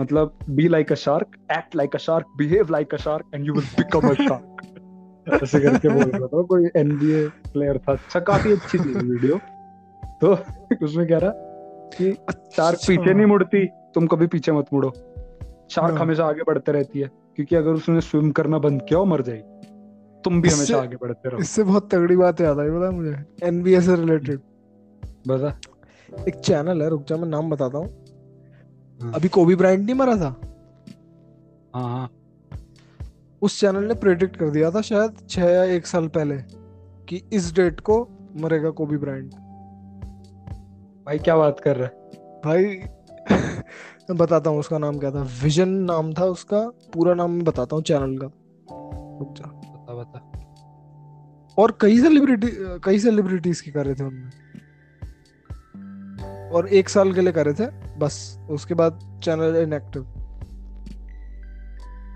मतलब 0.00 0.38
be 0.50 0.68
like 0.68 0.92
a 0.92 0.94
shark 0.94 1.36
act 1.52 1.76
like 1.76 1.94
a 1.94 1.98
shark 1.98 2.26
behave 2.38 2.70
like 2.70 2.94
a 2.94 2.96
shark 2.96 3.34
and 3.34 3.46
you 3.46 3.54
will 3.54 3.64
become 3.78 4.08
a 4.08 4.14
shark 4.14 4.47
ऐसे 5.34 5.60
करके 5.60 5.88
बोल 5.88 6.10
रहा 6.10 6.26
था 6.26 6.42
कोई 6.42 6.68
एनबीए 6.76 7.26
प्लेयर 7.52 7.78
था। 7.78 7.92
अच्छा 7.92 8.20
काफ़ी 8.22 8.52
अच्छी 8.52 8.78
थी 8.78 8.92
वीडियो 9.02 9.38
तो 10.22 10.32
उसमें 10.84 11.06
कह 11.08 11.18
रहा 11.18 11.30
कि 11.88 12.12
शार्क 12.12 12.76
अच्छा। 12.76 12.86
पीछे 12.88 13.14
नहीं 13.14 13.26
मुड़ती 13.26 13.64
तुम 13.94 14.06
कभी 14.06 14.26
पीछे 14.26 14.52
मत 14.52 14.66
मुड़ो। 14.72 14.90
शार्क 15.70 15.90
हाँ। 15.90 16.00
हमेशा 16.00 16.26
आगे 16.26 16.42
बढ़ते 16.42 16.72
रहती 16.72 17.00
है 17.00 17.10
क्योंकि 17.36 17.56
अगर 17.56 17.70
उसने 17.70 18.00
स्विम 18.00 18.30
करना 18.30 18.58
बंद 18.58 18.82
किया 18.88 19.04
मर 19.04 19.22
जाएगी। 19.22 20.22
तुम 20.24 20.40
भी 20.42 20.48
हमेशा 20.48 20.80
आगे 20.80 20.96
बढ़ते 20.96 21.28
रहो। 21.28 21.38
इससे 21.38 21.62
बहुत 21.62 21.90
तगड़ी 21.92 22.16
बात 22.16 22.40
याद 22.40 22.58
आई 22.58 22.66
है 22.66 22.90
मुझे? 22.90 23.16
एनबीए 23.42 23.80
से 23.80 23.96
रिलेटेड 23.96 24.40
बता। 25.28 25.58
एक 26.28 26.34
चैनल 26.34 26.82
है 26.82 26.88
रुक 26.88 27.04
जा 27.04 27.16
मैं 27.16 27.28
नाम 27.28 27.50
बताता 27.50 27.78
हूँ। 27.78 27.88
हाँ। 29.00 29.12
अभी 29.14 29.28
कोबी 29.28 29.54
ब्रायंट 29.54 29.84
नहीं 29.84 29.94
मरा 29.94 30.16
था? 30.16 30.34
हाँ 31.74 31.88
हाँ। 31.90 32.08
उस 33.42 33.60
चैनल 33.60 33.84
ने 33.84 33.94
प्रेडिक्ट 33.94 34.36
कर 34.36 34.50
दिया 34.50 34.70
था 34.70 34.80
शायद 34.80 35.16
छह 35.30 35.44
या 35.44 35.64
एक 35.64 35.86
साल 35.86 36.08
पहले 36.08 36.36
कि 37.08 37.22
इस 37.32 37.54
डेट 37.54 37.80
को 37.80 38.08
मरेगा 38.36 38.70
कोबी 38.70 38.96
ब्रायंट 38.96 39.34
भाई 41.06 41.18
क्या 41.18 41.36
बात 41.36 41.60
कर 41.60 41.76
रहा 41.76 41.88
है? 41.88 41.92
भाई 42.44 42.64
मैं 44.10 44.16
बताता 44.16 44.50
हूँ 44.50 44.58
उसका 44.58 44.78
नाम 44.78 44.98
क्या 44.98 45.10
था। 45.10 45.22
विजन 45.42 45.68
नाम 45.68 46.12
था 46.12 46.24
उसका 46.24 46.60
पूरा 46.94 47.14
नाम 47.14 47.30
मैं 47.30 47.44
बताता 47.44 47.76
हूँ 47.76 47.82
चैनल 47.82 48.18
का। 48.18 48.26
रुक 49.18 49.34
जा। 49.38 49.46
बता 49.46 49.94
बता। 49.94 50.32
और 51.58 51.78
कई 51.80 52.00
सेलिब्रिटी 52.00 52.48
कई 52.84 52.98
सेलिब्रिटीज 52.98 53.60
की 53.60 53.70
कर 53.70 53.86
रहे 53.86 53.94
थे 53.94 54.04
उनमें। 54.04 54.30
और 56.50 56.68
एक 56.68 56.88
साल 56.88 57.12
के 57.12 57.20
लिए 57.20 57.32
कर 57.32 57.46
रहे 57.46 57.54
थे 57.54 57.96
बस। 57.98 58.38
उसके 58.50 58.74
बाद 58.74 59.20
चैनल 59.24 59.56
इनएक्टिव 59.56 60.02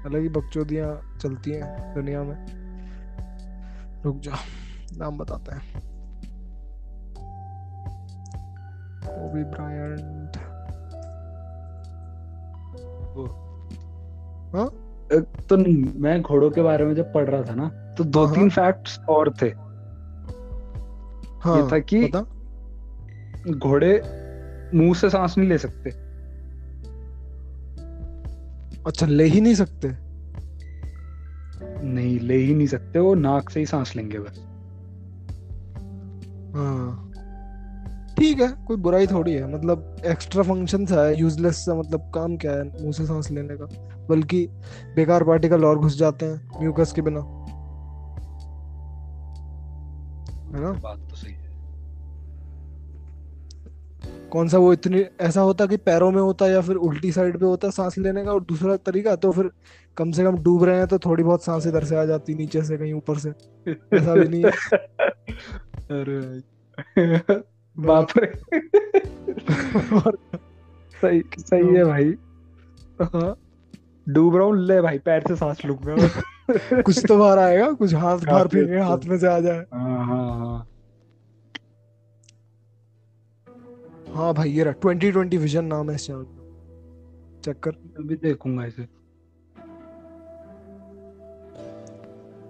अलग 0.06 0.20
ही 0.20 0.28
बकचोदियाँ 0.28 1.18
चलती 1.22 1.50
हैं 1.50 1.94
दुनिया 1.94 2.22
में। 2.22 2.36
रुक 4.04 4.20
जा 4.20 4.32
नाम 4.98 5.18
बताते 5.18 5.54
हैं। 5.54 5.80
कोबी 9.06 9.44
ब्रायंट 9.44 10.36
वो। 13.16 13.24
हाँ? 14.54 14.68
तो 15.48 15.56
नहीं 15.56 16.00
मैं 16.00 16.22
घोड़ों 16.22 16.50
के 16.50 16.62
बारे 16.62 16.84
में 16.84 16.94
जब 16.94 17.12
पढ़ 17.12 17.28
रहा 17.30 17.42
था 17.42 17.54
ना 17.54 17.68
तो 17.98 18.04
दो 18.04 18.24
हाँ, 18.26 18.34
तीन 18.34 18.50
फैक्ट्स 18.50 18.98
और 19.08 19.34
थे। 19.42 19.46
हाँ 21.40 21.56
ये 21.56 21.68
था 21.72 21.78
कि 21.78 22.08
घोड़े 23.52 23.92
मुँह 24.74 24.94
से 24.94 25.10
सांस 25.10 25.38
नहीं 25.38 25.48
ले 25.48 25.58
सकते। 25.58 26.01
अच्छा 28.86 29.06
ले 29.06 29.24
ही 29.24 29.40
नहीं 29.40 29.54
सकते? 29.54 29.88
नहीं 31.84 32.20
ले 32.20 32.36
ही 32.36 32.54
नहीं 32.54 32.66
सकते 32.66 32.98
वो 32.98 33.14
नाक 33.14 33.50
से 33.50 33.60
ही 33.60 33.66
सांस 33.66 33.96
लेंगे 33.96 34.18
बस। 34.18 34.38
हाँ। 36.56 37.08
ठीक 38.18 38.40
है 38.40 38.48
कोई 38.66 38.76
बुराई 38.76 39.06
थोड़ी 39.06 39.32
है 39.32 39.54
मतलब 39.54 39.96
एक्स्ट्रा 40.06 40.42
फ़ंक्शन 40.42 40.86
है 40.90 41.20
यूजलेस 41.20 41.64
सा 41.64 41.74
मतलब 41.74 42.10
काम 42.14 42.36
क्या 42.36 42.52
है 42.52 42.64
मुँह 42.82 42.92
से 42.92 43.06
सांस 43.06 43.30
लेने 43.30 43.56
का। 43.56 43.66
बल्कि 44.08 44.46
बेकार 44.96 45.24
पार्टिकल 45.24 45.64
और 45.64 45.78
घुस 45.78 45.98
जाते 45.98 46.26
हैं 46.26 46.60
म्यूकस 46.60 46.92
के 46.92 47.02
बिना। 47.02 47.20
है 50.54 50.62
ना? 50.62 50.72
बात 50.72 50.98
तो 51.10 51.16
सही 51.16 51.32
कौन 54.32 54.48
सा 54.48 54.58
वो 54.58 54.72
इतनी 54.72 55.04
ऐसा 55.20 55.40
होता 55.40 55.66
कि 55.66 55.76
पैरों 55.76 56.10
में 56.10 56.22
होता 56.22 56.46
या 56.46 56.60
फिर 56.60 56.76
उल्टी 56.76 57.12
साइड 57.12 57.38
पे 57.38 57.46
होता 57.46 57.70
सांस 57.70 57.98
लेने 57.98 58.24
का 58.24 58.32
और 58.32 58.42
दूसरा 58.44 58.76
तरीका 58.76 59.16
तो 59.16 59.32
फिर 59.32 59.50
कम 59.96 60.10
से 60.10 60.24
कम 60.24 60.36
डूब 60.36 60.64
रहे 60.64 60.76
हैं 60.76 60.86
तो 60.86 60.98
थोड़ी 60.98 61.22
बहुत 61.22 61.44
सांस 61.44 61.66
इधर 61.66 61.84
से 61.84 61.96
आ 61.96 62.04
जाती 62.04 62.34
नीचे 62.34 62.62
से 62.62 62.76
कहीं 62.76 62.92
ऊपर 62.92 63.18
से। 63.18 63.30
ऐसा 63.70 64.14
भी 64.14 64.28
नहीं 64.28 64.44
है। 64.44 64.50
अरे 65.90 66.42
बाप 67.78 68.06
रे। 68.18 68.60
सही 71.02 71.22
सही 71.38 71.74
है 71.74 71.84
भाई। 71.84 72.14
हाँ, 73.02 73.36
डूब 74.08 74.36
रहा 74.36 74.44
हूँ 74.44 74.56
ले 74.58 74.80
भाई 74.80 74.98
पैर 74.98 75.22
से 75.28 75.36
सांस 75.36 75.64
लूँगा। 75.64 75.96
कुछ 76.82 77.04
तो 77.08 77.18
बाहर 77.18 77.38
आएगा 77.38 77.72
कुछ 77.72 77.94
हाथ 77.94 78.18
बाहर 78.18 78.48
फेंके 78.48 78.72
अच्छा। 78.72 78.86
हाथ 78.86 78.98
में 79.06 79.18
से 79.18 79.26
आ 79.26 79.40
जाए। 79.40 79.64
हाँ 79.74 80.06
हाँ 80.06 80.38
हाँ। 80.38 80.66
हाँ 84.12 84.32
भाई 84.34 84.50
ये 84.50 84.64
रहा 84.64 84.72
ट्वेंटी 84.80 85.10
ट्वेंटी 85.12 85.36
विजन 85.38 85.64
नाम 85.64 85.90
है 85.90 85.94
इस 85.96 86.06
चैनल 86.06 86.22
का 86.22 87.40
चेक 87.44 87.58
कर 87.64 87.70
अभी 87.98 88.16
देखूँगा 88.16 88.64
इसे। 88.64 88.82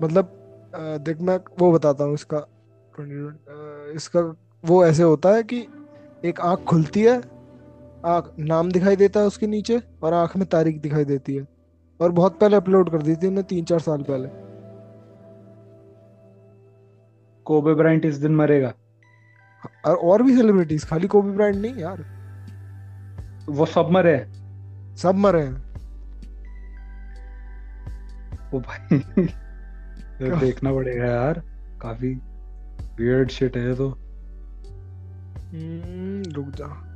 मतलब 0.03 0.33
देख 1.05 1.21
मैं 1.21 1.39
वो 1.59 1.71
बताता 1.73 2.05
हूँ 2.05 2.15
इसका। 2.15 2.39
इसका 3.97 4.21
वो 4.65 4.85
ऐसे 4.87 5.03
होता 5.03 5.35
है 5.35 5.43
कि 5.43 5.67
एक 6.25 6.41
आँख 6.41 6.65
खुलती 6.69 7.03
है 7.03 7.17
आँख 8.07 8.33
नाम 8.41 8.71
दिखाई 8.73 8.97
देता 8.97 9.21
है 9.21 9.27
उसके 9.27 9.47
नीचे 9.47 9.81
और 10.03 10.13
आँख 10.15 10.37
में 10.37 10.47
तारीख 10.49 10.81
दिखाई 10.81 11.05
देती 11.05 11.35
है। 11.37 11.47
और 12.01 12.13
बहुत 12.13 12.39
पहले 12.41 12.57
अपलोड 12.57 12.91
कर 12.91 13.03
दी 13.03 13.17
थी 13.17 13.27
हमने 13.27 13.43
तीन 13.45 13.65
चार 13.65 13.81
साल 13.81 14.03
पहले। 14.03 14.29
कोबे 17.47 17.75
ब्राइंट 17.75 18.05
इस 18.05 18.17
दिन 18.17 18.35
मरेगा। 18.37 18.73
और 19.85 19.97
और 19.97 20.23
भी 20.23 20.37
सेलिब्रिटीज 20.37 20.85
खाली 20.85 21.07
कोबी 21.07 21.31
ब्रांड 21.31 21.57
नहीं 21.57 21.75
यार। 21.75 22.05
वो 23.49 23.67
सब 23.67 23.89
मरे 23.91 24.17
हैं। 24.17 24.43
सब 24.97 25.15
मरे 25.15 25.43
हैं। 25.43 25.73
ओ 28.55 28.61
भाई। 28.61 28.99
ये 30.23 30.37
देखना 30.37 30.73
पड़ेगा 30.73 31.05
यार। 31.05 31.43
काफ़ी 31.83 32.15
वियर्ड 33.01 33.31
शिट 33.31 33.57
है 33.57 33.75
तो। 33.75 33.89
हम्म, 35.53 36.33
रुक 36.33 36.47
जा। 36.49 36.89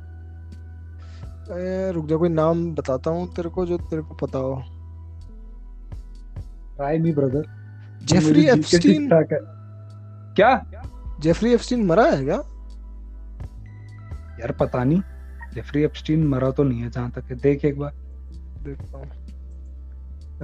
ए, 1.57 1.91
रुक 1.91 2.07
जा 2.07 2.17
कोई 2.17 2.29
नाम 2.29 2.75
बताता 2.75 3.11
हूँ 3.11 3.35
तेरे 3.35 3.49
को 3.49 3.65
जो 3.65 3.77
तेरे 3.77 4.01
को 4.01 4.13
पता 4.13 4.39
हो। 4.39 4.63
Try 6.75 6.99
me 6.99 7.11
brother 7.11 7.43
Jeffrey 8.05 8.47
Epstein 8.47 9.09
क्या? 10.33 10.83
जेफरी 11.19 11.53
एप्स्टीन 11.53 11.85
मरा 11.85 12.05
है 12.05 12.25
क्या? 12.25 12.41
यार 14.39 14.51
पता 14.51 14.83
नहीं 14.83 15.01
जेफरी 15.53 15.83
एप्स्टीन 15.83 16.27
मरा 16.27 16.51
तो 16.51 16.63
नहीं 16.63 16.81
है 16.81 16.89
जहाँ 16.89 17.09
तक 17.11 17.31
है। 17.31 17.35
देख 17.35 17.65
एक 17.65 17.77
बार। 17.79 17.91
देखता 18.63 18.97
हूँ। 18.97 19.09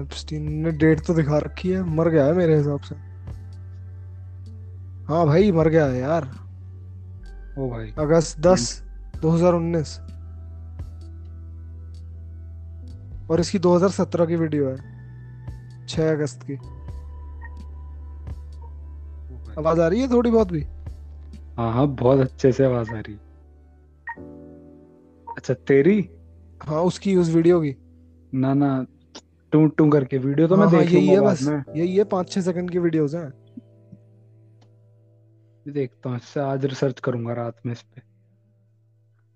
एप्स्टीन 0.04 0.52
ने 0.54 0.72
डेट 0.72 1.06
तो 1.06 1.14
दिखा 1.14 1.38
रखी 1.38 1.70
है 1.70 1.84
मर 1.96 2.10
गया 2.10 2.26
है 2.26 2.34
मेरे 2.34 2.58
हिसाब 2.58 2.80
से। 2.80 2.96
हाँ 5.08 5.26
भाई 5.26 5.52
मर 5.52 5.68
गया 5.70 5.86
है 5.86 6.00
यार। 6.00 6.30
ओ 7.58 7.70
भाई। 7.70 7.94
अगस्त 8.00 8.40
दस 8.40 8.84
दो 9.22 9.30
हज़ार 9.30 9.54
उन्नीस। 9.54 10.00
और 13.30 13.40
इसकी 13.40 13.60
2017 13.60 14.26
की 14.26 14.36
वीडियो 14.36 14.70
है 14.70 15.88
6 15.88 16.12
अगस्त 16.12 16.44
की। 16.44 16.58
आवाज़ 19.60 19.82
आ 19.82 19.88
रही 19.88 20.02
है 20.02 20.08
थोड़ी 20.12 20.32
बहुत 20.32 20.52
भी? 20.52 20.62
हाँ 21.58 21.74
हाँ 21.74 21.88
बहुत 21.88 22.20
अच्छे 22.20 22.52
से 22.52 22.66
आवाज़ 22.66 22.90
आ 22.90 23.00
रही 23.00 23.14
है। 23.14 23.33
अच्छा 25.38 25.54
तेरी? 25.68 26.00
हाँ 26.62 26.82
उसकी 26.84 27.16
उस 27.16 27.30
वीडियो 27.30 27.60
की। 27.62 27.75
ना 28.34 28.54
ना 28.54 28.86
टू 29.54 29.66
टू 29.70 29.90
करके 29.90 30.18
वीडियो 30.20 30.48
तो 30.48 30.56
मैं 30.58 30.66
हाँ, 30.66 30.72
हाँ, 30.72 30.80
देख 30.80 30.92
यही 30.92 31.08
है 31.08 31.20
बस। 31.22 31.48
यही 31.70 31.96
है 31.96 32.04
पाँच 32.06 32.32
छह 32.32 32.42
सेकंड 32.42 32.72
की 32.72 32.80
वीडियोस 32.80 33.16
हैं। 33.16 33.32
देखता 35.66 36.10
हूँ 36.10 36.18
इससे 36.18 36.40
आज 36.40 36.66
रिसर्च 36.66 37.00
करूँगा 37.00 37.34
रात 37.34 37.56
में 37.66 37.74
इस 37.74 37.82
पे। 37.84 38.02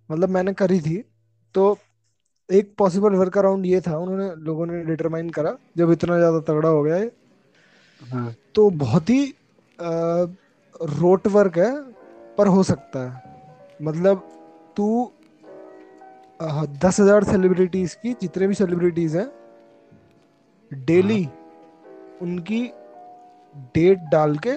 मतलब 0.10 0.30
मैंने 0.30 0.54
करी 0.54 0.80
थी 0.82 0.98
तो 1.56 1.77
एक 2.50 2.74
पॉसिबल 2.77 3.13
वर्क 3.16 3.38
अराउंड 3.38 3.66
ये 3.66 3.80
था 3.82 3.98
उन्होंने 3.98 4.30
लोगों 4.46 4.66
ने 4.66 4.84
डिटरमाइन 4.86 5.30
करा 5.30 5.56
जब 5.77 5.92
इतना 5.92 6.18
ज़्यादा 6.18 6.39
तगड़ा 6.48 6.70
हो 6.70 6.84
गया 6.84 6.96
है 6.96 7.12
हाँ। 8.01 8.34
तो 8.56 8.70
बहुत 8.77 9.10
ही 9.10 9.24
रोट 9.80 11.27
वर्क 11.27 11.58
है 11.58 11.72
पर 12.38 12.48
हो 12.48 12.63
सकता 12.63 13.04
है। 13.04 13.36
मतलब 13.82 14.27
तू 14.77 14.88
दस 16.48 17.00
हज़ार 17.00 17.24
सेलिब्रिटीज 17.24 17.94
की 17.94 18.13
जितने 18.22 18.48
भी 18.48 18.54
सेलिब्रिटीज 18.54 19.16
हैं 19.16 19.30
डेली 20.72 21.24
उनकी 22.22 22.62
डेट 23.75 24.00
डाल 24.12 24.38
के 24.38 24.54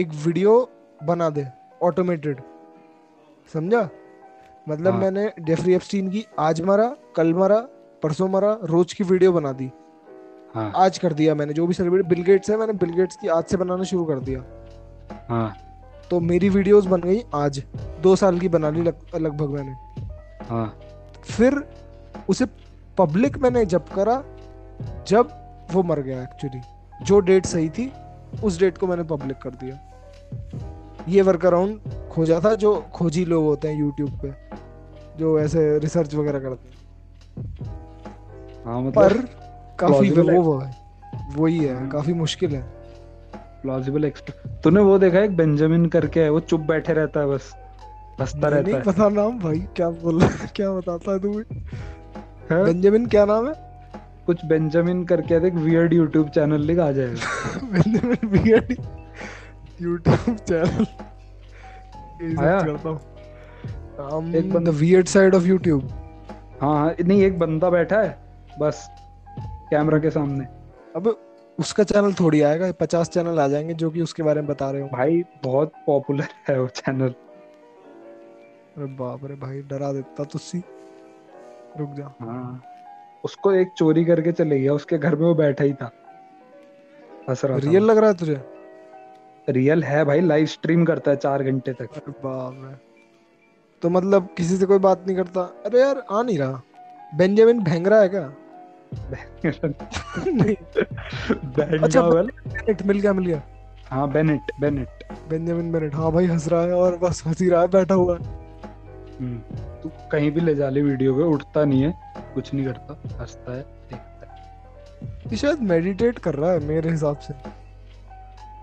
एक 0.00 0.08
वीडियो 0.24 0.58
बना 1.00 1.28
दे 1.30 1.46
ऑटोमेटेड 1.82 2.40
समझा? 3.48 3.88
मतलब 4.66 4.92
हाँ। 4.92 5.00
मैंने 5.00 5.30
जेफरी 5.40 5.74
एप्स्टीन 5.74 6.08
की 6.10 6.24
आज 6.38 6.60
मरा 6.60 6.94
कल 7.16 7.32
मरा 7.34 7.58
परसों 8.02 8.28
मरा 8.28 8.56
रोज 8.64 8.92
की 8.92 9.04
वीडियो 9.04 9.32
बना 9.32 9.52
दी। 9.52 9.70
हाँ। 10.54 10.72
आज 10.76 10.98
कर 10.98 11.12
दिया 11.12 11.34
मैंने 11.34 11.52
जो 11.52 11.66
भी 11.66 11.74
सेलिब्रिटी 11.74 12.08
बिल 12.08 12.22
गेट्स 12.24 12.50
है 12.50 12.56
मैंने 12.56 12.72
बिल 12.74 12.90
गेट्स 12.90 13.16
की 13.16 13.28
आज 13.28 13.44
से 13.44 13.56
बनाना 13.56 13.84
शुरू 13.84 14.04
कर 14.04 14.20
दिया। 14.20 14.42
हाँ। 15.28 15.54
तो 16.10 16.20
मेरी 16.22 16.48
वीडियोस 16.48 16.86
बन 16.86 17.00
गई 17.00 17.22
आज 17.34 17.62
दो 18.02 18.16
साल 18.16 18.38
की 18.38 18.48
बना 18.48 18.70
ली 18.70 18.82
लग, 18.82 18.94
लगभग 19.14 19.48
मैंने। 19.50 19.74
हाँ। 20.48 20.66
फिर 21.24 21.62
उसे 22.28 22.46
पब्लिक 22.98 23.36
मैंने 23.38 23.64
जब 23.66 23.88
करा 23.88 24.22
जब 25.08 25.28
वो 25.72 25.82
मर 25.82 26.00
गया 26.00 26.22
एक्चुअली 26.22 26.60
जो 27.04 27.20
डेट 27.20 27.46
सही 27.46 27.68
थी 27.68 27.92
उस 28.44 28.58
डेट 28.60 28.78
को 28.78 28.86
मैंने 28.86 29.02
पब्लिक 29.02 29.38
कर 29.38 29.50
दिया। 29.50 29.78
ये 31.08 31.22
वर्क 31.22 31.46
अराउंड 31.46 31.80
खोजा 32.12 32.40
था 32.44 32.54
जो 32.54 32.74
खोजी 32.94 33.24
लोग 33.24 33.44
होते 33.44 33.68
हैं 33.68 33.78
यूट्यूब 33.78 34.18
पे 34.22 34.32
जो 35.18 35.38
ऐसे 35.40 35.78
रिसर्च 35.78 36.14
वगैरह 36.14 36.38
करते 36.38 36.68
हैं। 36.68 36.74
हाँ 38.64 38.80
मतलब 38.80 38.94
पर 38.94 39.12
काफ़ी 39.78 40.10
वो 40.10 40.42
वो 40.42 40.58
है 40.58 40.74
वही 41.36 41.58
है 41.58 41.74
हाँ। 41.74 41.88
काफ़ी 41.88 42.12
मुश्किल 42.12 42.54
है। 42.54 42.62
प्लॉजिबल 43.62 44.10
तूने 44.64 44.80
वो 44.80 44.98
देखा 44.98 45.18
है 45.18 45.28
बेंजामिन 45.28 45.86
करके 45.86 46.22
है 46.22 46.30
वो 46.30 46.40
चुप 46.40 46.60
बैठे 46.60 46.92
रहता 46.92 47.20
है 47.20 47.26
बस। 47.26 47.52
हंसता 48.20 48.48
नहीं 48.48 48.74
है। 48.74 48.82
पता 48.82 49.08
नाम 49.08 49.38
भाई 49.38 49.58
क्या 49.76 49.90
बोल 49.90 50.28
क्या 50.28 50.72
बताता 50.72 51.12
है 51.12 51.18
तू? 51.18 51.42
बेंजामिन 52.52 53.06
क्या 53.06 53.24
नाम 53.24 53.48
है? 53.48 53.54
कुछ 54.26 54.44
बेंजामिन 54.44 55.04
करके 55.04 55.46
एक 55.46 55.54
वियर्ड 55.54 55.92
यूट्यूब 55.92 56.28
चैनल 56.28 56.60
लिख 56.60 56.78
आ 56.78 56.92
जाएगा। 56.92 57.14
बेंजामिन 57.72 58.28
वियर्ड 58.28 58.76
यूट्यूब 59.82 60.36
चैनल 60.36 60.86
आया? 62.38 62.60
करता 62.60 62.88
हूँ। 62.88 63.00
एक 64.34 64.52
बंदा- 64.52 64.74
side 65.04 65.34
of 65.34 65.50
YouTube 65.50 65.90
हाँ 66.62 66.78
हाँ 66.78 66.94
नहीं 67.04 67.22
एक 67.22 67.38
बंदा 67.38 67.70
बैठा 67.70 68.00
है 68.00 68.18
बस 68.60 68.88
कैमरा 69.70 69.98
के 69.98 70.10
सामने। 70.10 70.44
अब 70.96 71.20
उसका 71.58 71.82
चैनल 71.82 72.12
थोड़ी 72.12 72.40
आएगा 72.40 72.72
पचास 72.72 73.08
चैनल 73.08 73.40
आ 73.40 73.48
जाएँगे 73.48 73.74
जो 73.74 73.90
कि 73.90 74.02
उसके 74.02 74.22
बारे 74.22 74.40
में 74.40 74.50
बता 74.50 74.70
रहे 74.70 74.82
हो 74.82 74.88
भाई 74.88 75.24
बहुत 75.44 75.72
पॉपुलर 75.86 76.26
है 76.48 76.60
वो 76.60 76.68
चैनल 76.68 77.14
अरे 78.76 78.86
बाप 78.86 79.24
रे 79.24 79.34
भाई 79.34 79.62
डरा 79.62 79.92
देता 79.92 80.24
तुझसी 80.24 80.58
रुक 81.78 81.94
जा। 81.94 82.14
हाँ। 82.22 82.62
उसको 83.24 83.52
एक 83.52 83.68
चोरी 83.76 84.04
करके 84.04 84.32
चले 84.32 84.60
गया 84.60 84.72
उसके 84.72 84.98
घर 84.98 85.16
में 85.16 85.26
वो 85.26 85.34
बैठा 85.34 85.64
ही 85.64 85.72
था। 85.72 85.90
हंस 87.28 87.44
रहा 87.44 87.56
रियल 87.56 87.82
लग 87.82 87.98
रहा 87.98 88.10
है 88.10 88.16
तुझे? 88.16 88.40
रियल 89.48 89.84
है 89.84 90.04
भाई 90.04 90.20
लाइव 90.20 90.46
स्ट्रीम 90.46 90.84
करता 90.84 91.10
है 91.10 91.16
चार 91.16 91.42
घंटे 91.42 91.72
तक। 91.72 91.88
अरे 91.96 92.10
बाप 92.10 92.60
रे। 92.64 92.74
तो 93.82 93.90
मतलब 93.90 94.28
किसी 94.36 94.56
से 94.56 94.66
कोई 94.66 94.78
बात 94.78 95.04
नहीं 95.06 95.16
करता? 95.16 95.40
अरे 95.40 95.80
यार 95.80 96.02
आ 96.10 96.22
नहीं 96.22 96.38
रहा। 96.38 96.62
बेंजामिन 97.14 97.64
भेंगरा 97.64 98.00
है 98.00 98.08
क्या? 98.08 98.32
नहीं। 100.26 100.56
अच्छा, 101.78 102.02
बेनेट 102.02 102.82
मिल 102.82 103.00
गया 103.00 103.12
मिल 103.12 103.26
गया। 103.26 103.42
हाँ 103.90 104.12
बेनेट 104.12 104.40
बेनेट 104.60 104.88
बेंजामिन 105.28 105.72
बेनेट 105.72 105.94
हाँ 105.94 106.12
भाई 106.12 106.26
हंस 106.26 106.48
रहा 106.48 106.62
है 106.62 106.72
और 106.72 106.96
बस 106.96 107.22
हँसी 107.26 107.48
रहा 107.48 107.60
है 107.60 107.68
बैठा 107.68 107.94
हुआ 107.94 108.18
है। 108.18 108.45
तू 109.82 109.90
कहीं 110.12 110.30
भी 110.30 110.40
ले 110.40 110.54
जा 110.54 110.68
ले 110.68 110.82
वीडियो 110.82 111.14
पे 111.14 111.22
उठता 111.24 111.64
नहीं 111.64 111.82
है 111.82 111.94
कुछ 112.34 112.52
नहीं 112.54 112.66
करता 112.66 113.18
हंसता 113.20 113.52
है 113.52 113.62
देखता 113.90 114.26
है। 114.26 115.30
ये 115.30 115.36
शायद 115.36 115.60
मेडिटेट 115.64 116.18
कर 116.18 116.34
रहा 116.34 116.50
है 116.52 116.60
मेरे 116.66 116.90
हिसाब 116.90 117.18
से। 117.18 117.34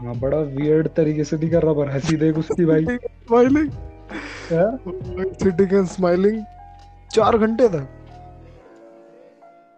हाँ 0.01 0.15
बड़ा 0.19 0.37
वियर्ड 0.37 0.87
तरीके 0.95 1.23
से 1.23 1.37
नहीं 1.37 1.49
कर 1.49 1.63
रहा 1.63 1.73
पर 1.73 1.89
हँसी 1.89 2.15
देख 2.17 2.37
उसकी 2.37 2.65
भाई। 2.65 2.85
स्माइलिंग? 2.85 3.69
सिटिंग 5.33 5.73
एंड 5.73 5.87
स्माइलिंग 5.87 6.43
चार 7.11 7.37
घंटे 7.37 7.67
तक। 7.69 7.87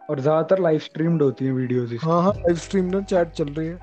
और 0.09 0.19
ज़्यादातर 0.19 0.59
लाइव 0.59 0.79
स्ट्रीम्ड 0.79 1.21
होती 1.21 1.45
है 1.45 1.51
वीडियोस 1.51 1.91
इसकी। 1.91 2.07
हाँ 2.07 2.21
हाँ 2.23 2.33
लाइव 2.33 2.55
स्ट्रीम 2.57 2.93
में 2.93 3.03
चैट 3.03 3.31
चल 3.31 3.47
रही 3.47 3.67
है। 3.67 3.77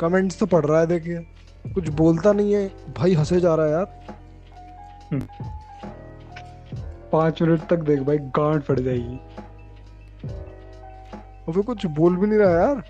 कमेंट्स 0.00 0.38
तो 0.40 0.46
पढ़ 0.46 0.64
रहा 0.66 0.80
है 0.80 0.86
देखिए। 0.86 1.18
कुछ 1.64 1.88
बोलता 1.90 2.32
नहीं 2.32 2.52
है। 2.54 2.66
भाई 2.96 3.14
हंसे 3.14 3.40
जा 3.40 3.54
रहा 3.54 3.66
है 3.66 3.72
यार। 3.72 3.99
पाँच 7.12 7.42
मिनट 7.42 7.60
तक 7.70 7.76
देख 7.76 8.00
भाई 8.00 8.18
गांड 8.18 8.62
फट 8.62 8.80
जाएगी। 8.80 9.18
फिर 11.52 11.62
कुछ 11.62 11.86
बोल 11.86 12.16
भी 12.16 12.26
नहीं 12.26 12.38
रहा 12.38 12.50
यार। 12.60 12.82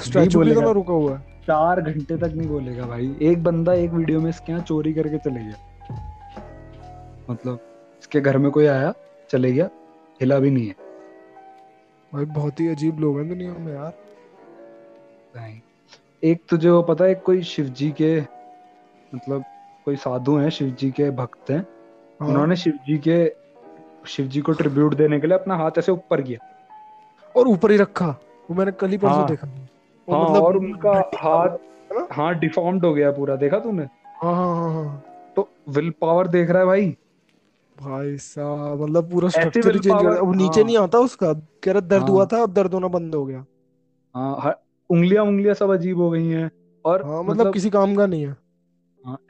स्टैचू 0.00 0.38
भी 0.38 0.44
बोलेगा। 0.44 0.60
तो 0.60 0.72
रुका 0.72 0.92
हुआ 0.92 1.16
है। 1.16 1.38
चार 1.46 1.80
घंटे 1.80 2.16
तक 2.16 2.32
नहीं 2.36 2.48
बोलेगा 2.48 2.86
भाई। 2.86 3.16
एक 3.22 3.42
बंदा 3.44 3.72
एक 3.74 3.90
वीडियो 3.90 4.20
में 4.20 4.30
इसके 4.30 4.52
यहाँ 4.52 4.64
चोरी 4.64 4.92
करके 4.94 5.18
चले 5.18 5.40
गया। 5.40 5.56
मतलब 7.30 7.58
इसके 8.00 8.20
घर 8.20 8.38
में 8.38 8.50
कोई 8.50 8.66
आया 8.66 8.92
चले 9.30 9.52
गया 9.52 9.68
हिला 10.20 10.38
भी 10.38 10.50
नहीं 10.50 10.66
है। 10.66 10.74
भाई 12.12 12.24
बहुत 12.24 12.60
ही 12.60 12.68
अजीब 12.68 12.98
लोग 13.00 13.18
हैं 13.18 13.28
दुनिया 13.28 13.52
में 13.52 13.72
यार। 13.74 13.92
नहीं 15.36 15.60
एक 16.24 16.42
तुझे 16.48 16.70
वो 16.70 16.82
पता 16.82 17.04
है 17.04 17.14
कोई 17.14 17.42
शिव 17.42 17.66
जी 17.66 17.90
के 17.90 18.20
मतलब 19.14 19.44
कोई 19.84 19.96
साधु 19.96 20.36
हैं 20.36 20.50
शिव 20.50 20.70
जी 20.70 20.90
के 20.90 21.10
भक्त 21.10 21.50
हैं। 21.50 21.66
हाँ, 22.20 22.28
उन्होंने 22.28 22.56
शिव 22.56 22.72
जी 22.86 22.98
के 22.98 23.32
शिव 24.06 24.26
जी 24.26 24.40
को 24.40 24.52
ट्रिब्यूट 24.52 24.94
देने 24.94 25.20
के 25.20 25.26
लिए 25.26 25.38
अपना 25.38 25.56
हाथ 25.56 25.78
ऐसे 25.78 25.92
ऊपर 25.92 26.22
किया। 26.22 26.38
और 27.36 27.48
ऊपर 27.48 27.70
ही 27.70 27.76
रखा। 27.76 28.08
वो 28.50 28.54
मैंने 28.54 28.72
कल 28.72 28.88
ही 28.88 28.98
परसों 28.98 29.16
हाँ। 29.16 29.28
देखा। 29.28 29.46
हाँ 30.08 30.30
मतलब 30.30 30.42
और 30.42 30.56
उनका 30.56 30.92
हाथ 31.16 31.48
है 31.92 32.06
हाँ 32.12 32.34
डिफॉर्म्ड 32.34 32.84
हो 32.84 32.94
गया 32.94 33.10
पूरा। 33.10 33.36
देखा 33.36 33.58
तूने? 33.58 33.82
हाँ 34.22 34.34
हाँ 34.34 34.54
हाँ 34.56 34.72
हाँ। 34.74 35.04
तो 35.36 35.48
विल 35.68 35.90
पावर 35.90 36.26
देख 36.26 36.50
रहा 36.50 36.60
है 36.60 36.66
भाई। 36.66 36.96
भाई 37.82 38.16
साहब 38.16 38.82
मतलब 38.82 39.10
पूरा 39.10 39.28
स्ट्रक्चर 39.28 39.72
ही 39.72 39.78
चेंज 39.78 39.92
willpower, 39.92 40.10
दिया। 40.10 40.22
वो 40.22 40.32
नीचे 40.32 40.60
हाँ। 40.60 40.66
नहीं 40.66 40.78
आता 40.78 40.98
उसका? 40.98 41.32
कह 41.32 41.72
रहा 41.72 41.80
दर्द 41.80 42.02
हाँ। 42.02 42.10
हुआ 42.10 42.26
था 42.26 42.42
अब 42.42 42.52
दर्द 42.52 42.74
होना 42.74 42.88
बंद 42.88 43.14
हो 43.14 43.24
गया। 43.26 43.44
हाँ 44.14 44.54
उंगलियाँ 44.90 45.24
उंगलियाँ 45.24 45.54
सब 45.54 45.70
अजीब 45.70 45.98
हो 45.98 46.10
गई 46.10 46.26
हैं। 46.28 46.50
और 46.84 47.04
हाँ 47.06 47.22
मतलब 47.22 47.52
किसी 47.52 47.70
काम 47.70 47.94
का 47.96 48.06
नहीं 48.06 48.22
है 48.22 48.28
हाँ, 48.28 48.36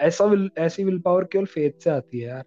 ऐसा 0.00 0.24
विल 0.24 0.50
ऐसी 0.59 0.85
विल 0.85 0.98
पावर 0.98 1.24
केवल 1.24 1.44
फेथ 1.44 1.83
से 1.85 1.90
आती 1.90 2.20
है 2.20 2.28
यार। 2.28 2.44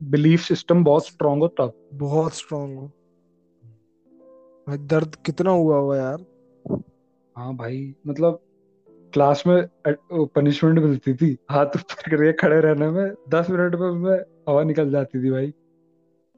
बिलीफ 0.00 0.40
सिस्टम 0.40 0.84
बहुत 0.84 1.06
स्ट्रांग 1.06 1.42
हो 1.42 1.48
तब। 1.48 1.72
बहुत 1.94 2.34
स्ट्रांग 2.34 2.76
हो। 2.78 2.86
भाई 4.66 4.78
दर्द 4.78 5.14
कितना 5.26 5.50
हुआ 5.50 5.76
हुआ 5.76 5.96
यार। 5.96 6.24
हाँ 7.36 7.54
भाई 7.56 7.94
मतलब 8.06 8.40
क्लास 9.12 9.42
में 9.46 9.68
पनिशमेंट 9.88 10.78
मिलती 10.78 11.14
थी। 11.14 11.36
हाथ 11.50 11.66
ऊपर 11.66 12.10
करके 12.10 12.32
खड़े 12.32 12.60
रहने 12.60 12.90
में 12.90 13.12
दस 13.28 13.50
मिनट 13.50 13.74
में 13.74 13.86
उसमें 13.88 14.18
हवा 14.48 14.62
निकल 14.64 14.90
जाती 14.90 15.22
थी 15.24 15.30
भाई। 15.30 15.52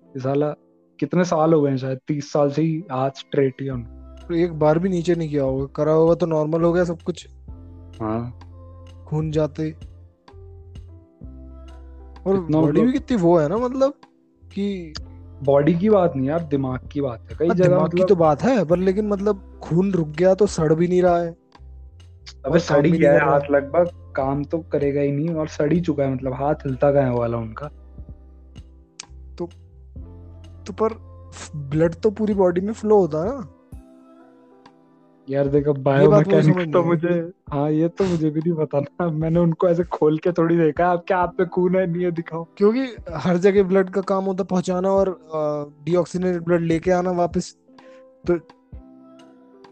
साला 0.06 0.50
कितने 0.98 1.24
साल 1.24 1.52
हो 1.52 1.60
गए 1.62 1.70
हैं 1.70 1.76
शायद 1.76 1.98
तीस 2.08 2.32
साल 2.32 2.50
से 2.50 2.62
ही 2.62 2.82
हाथ 2.92 3.10
स्ट्रेट 3.10 3.60
ही 3.60 3.66
है 3.66 3.82
तो 4.18 4.34
एक 4.34 4.52
बार 4.52 4.78
भी 4.78 4.88
नीचे 4.88 5.14
नहीं 5.14 5.28
किया 5.28 5.44
होगा। 5.44 5.66
करा 5.76 5.92
होगा 5.92 6.14
तो 6.14 6.26
नॉर्मल 6.26 6.62
हो 6.62 6.72
गया 6.72 6.84
सब 6.84 7.02
कुछ। 7.02 7.26
हाँ। 8.00 9.04
खून 9.06 9.30
जाते। 9.30 9.91
और 12.26 12.40
बॉडी 12.40 12.68
मतलब- 12.68 12.86
भी 12.86 12.92
कितनी 12.92 13.16
वो 13.16 13.38
है 13.38 13.48
ना 13.48 13.56
मतलब 13.56 13.94
कि 14.54 14.94
बॉडी 15.42 15.74
की 15.74 15.90
बात 15.90 16.16
नहीं 16.16 16.28
यार 16.28 16.42
दिमाग 16.42 16.88
की 16.92 17.00
बात 17.00 17.26
है। 17.30 17.36
कई 17.38 17.48
हाँ, 17.48 17.56
जगह 17.56 17.68
दिमाग 17.68 17.90
की 17.90 17.96
मतलब 17.96 18.08
तो 18.08 18.16
बात 18.16 18.42
है 18.42 18.64
पर 18.64 18.78
लेकिन 18.78 19.08
मतलब 19.08 19.60
खून 19.62 19.92
रुक 19.92 20.08
गया 20.08 20.34
तो 20.34 20.46
सड़ 20.46 20.74
भी 20.74 20.88
नहीं 20.88 21.02
रहा 21.02 21.18
है। 21.18 21.36
अबे 22.46 22.58
सड़ 22.58 22.86
गया 22.86 23.12
है 23.12 23.30
हाथ 23.30 23.40
लगभग 23.50 24.12
काम 24.16 24.44
तो 24.44 24.58
करेगा 24.58 25.00
ही 25.00 25.12
नहीं 25.12 25.28
और 25.28 25.48
सड़ 25.48 25.72
ही 25.72 25.80
चुका 25.80 26.02
है 26.02 26.14
मतलब 26.14 26.34
हाथ 26.34 26.54
हिलता 26.54 26.90
गया 26.90 27.12
वाला 27.12 27.38
उनका। 27.38 27.66
तो 29.38 29.48
तो 30.66 30.72
पर 30.72 30.88
ब्लड 31.56 31.94
तो 31.94 32.10
पूरी 32.10 32.34
बॉडी 32.34 32.60
में 32.60 32.72
फ्लो 32.72 32.98
होता 32.98 33.18
है 33.18 33.28
ना। 33.28 33.51
यार 35.28 35.48
देखो 35.48 35.72
बात 35.72 35.96
मुझे 35.96 36.08
बायोमैकेनिक्स 36.08 36.72
तो 36.72 36.82
मुझे 36.84 37.32
हाँ 37.50 37.70
ये 37.70 37.88
तो 37.88 38.04
मुझे 38.04 38.30
भी 38.30 38.40
नहीं 38.40 38.54
पता 38.54 38.80
ना 38.80 39.08
मैंने 39.10 39.40
उनको 39.40 39.68
ऐसे 39.68 39.84
खोल 39.84 40.18
के 40.18 40.32
थोड़ी 40.32 40.56
देखा। 40.56 40.86
आप 40.86 41.04
क्या 41.06 41.18
आप 41.18 41.34
पे 41.38 41.44
खून 41.44 41.76
है? 41.76 41.86
नहीं 41.86 42.04
है 42.04 42.10
दिखाओ। 42.10 42.46
क्योंकि 42.56 42.86
हर 43.14 43.36
जगह 43.36 43.62
ब्लड 43.62 43.90
का 43.90 44.00
काम 44.00 44.24
होता 44.24 44.44
पहुंचाना 44.44 44.90
और 44.90 45.18
डीऑक्सीनेटेड 45.84 46.42
ब्लड 46.42 46.60
लेके 46.60 46.90
आना 46.90 47.10
वापस। 47.10 47.56
तो 48.26 48.36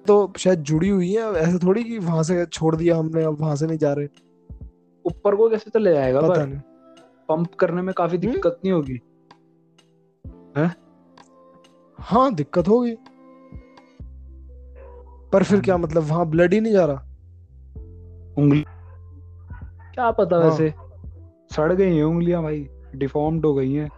तो 0.06 0.32
शायद 0.38 0.62
जुड़ी 0.62 0.88
हुई 0.88 1.12
है। 1.12 1.32
ऐसे 1.32 1.58
थोड़ी 1.58 1.84
कि 1.84 1.98
वहाँ 1.98 2.22
से 2.22 2.46
छोड़ 2.46 2.76
दिया 2.76 2.96
हमने 2.96 3.24
अब 3.24 3.40
वहाँ 3.40 3.56
से 3.56 3.66
नहीं 3.66 3.78
जा 3.78 3.92
रहे। 3.92 4.06
ऊपर 5.04 5.36
को 5.36 5.48
कैसे 5.50 5.70
चले 5.70 5.92
जाएगा 5.92 6.20
पता 6.20 6.44
नहीं। 6.44 6.60
पंप 7.28 7.54
करने 7.54 7.82
में 7.82 7.94
काफ़ी 7.94 8.18
हम्म? 8.18 8.30
दिक्कत 8.30 8.60
नहीं 8.64 8.72
होगी। 8.72 9.00
हाँ 11.98 12.34
दिक्कत 12.34 12.68
होगी। 12.68 12.96
पर 15.32 15.42
फिर 15.42 15.60
क्या 15.60 15.76
मतलब? 15.76 16.02
वहाँ 16.02 16.26
ब्लड 16.26 16.54
ही 16.54 16.60
नहीं 16.60 16.72
जा 16.72 16.84
रहा? 16.84 16.96
उंगली 18.38 18.64
क्या 19.94 20.10
पता 20.10 20.36
हाँ। 20.36 20.44
वैसे? 20.44 20.74
सड़ 21.52 21.72
गई 21.72 21.96
हैं 21.96 22.04
उंगलियाँ 22.04 22.42
भाई 22.42 22.68
डिफॉर्म्ड 22.96 23.46
हो 23.46 23.54
गई 23.54 23.72
हैं। 23.72 23.90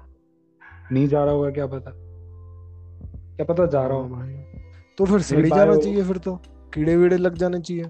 नहीं 0.92 1.08
जा 1.08 1.24
रहा 1.24 1.34
होगा 1.34 1.50
क्या 1.50 1.66
पता? 1.66 1.92
क्या 3.36 3.44
पता 3.44 3.66
जा 3.66 3.86
रहा 3.86 3.98
हाँ 3.98 4.08
हो 4.08 4.14
भाई। 4.14 4.34
तो 4.98 5.04
फिर 5.04 5.20
सड़ी 5.20 5.48
जाना 5.50 5.76
चाहिए 5.76 6.04
फिर 6.04 6.16
तो। 6.16 6.42
कीड़े 6.74 6.96
वीड़े 6.96 7.16
लग 7.16 7.34
जाने 7.34 7.60
चाहिए। 7.60 7.84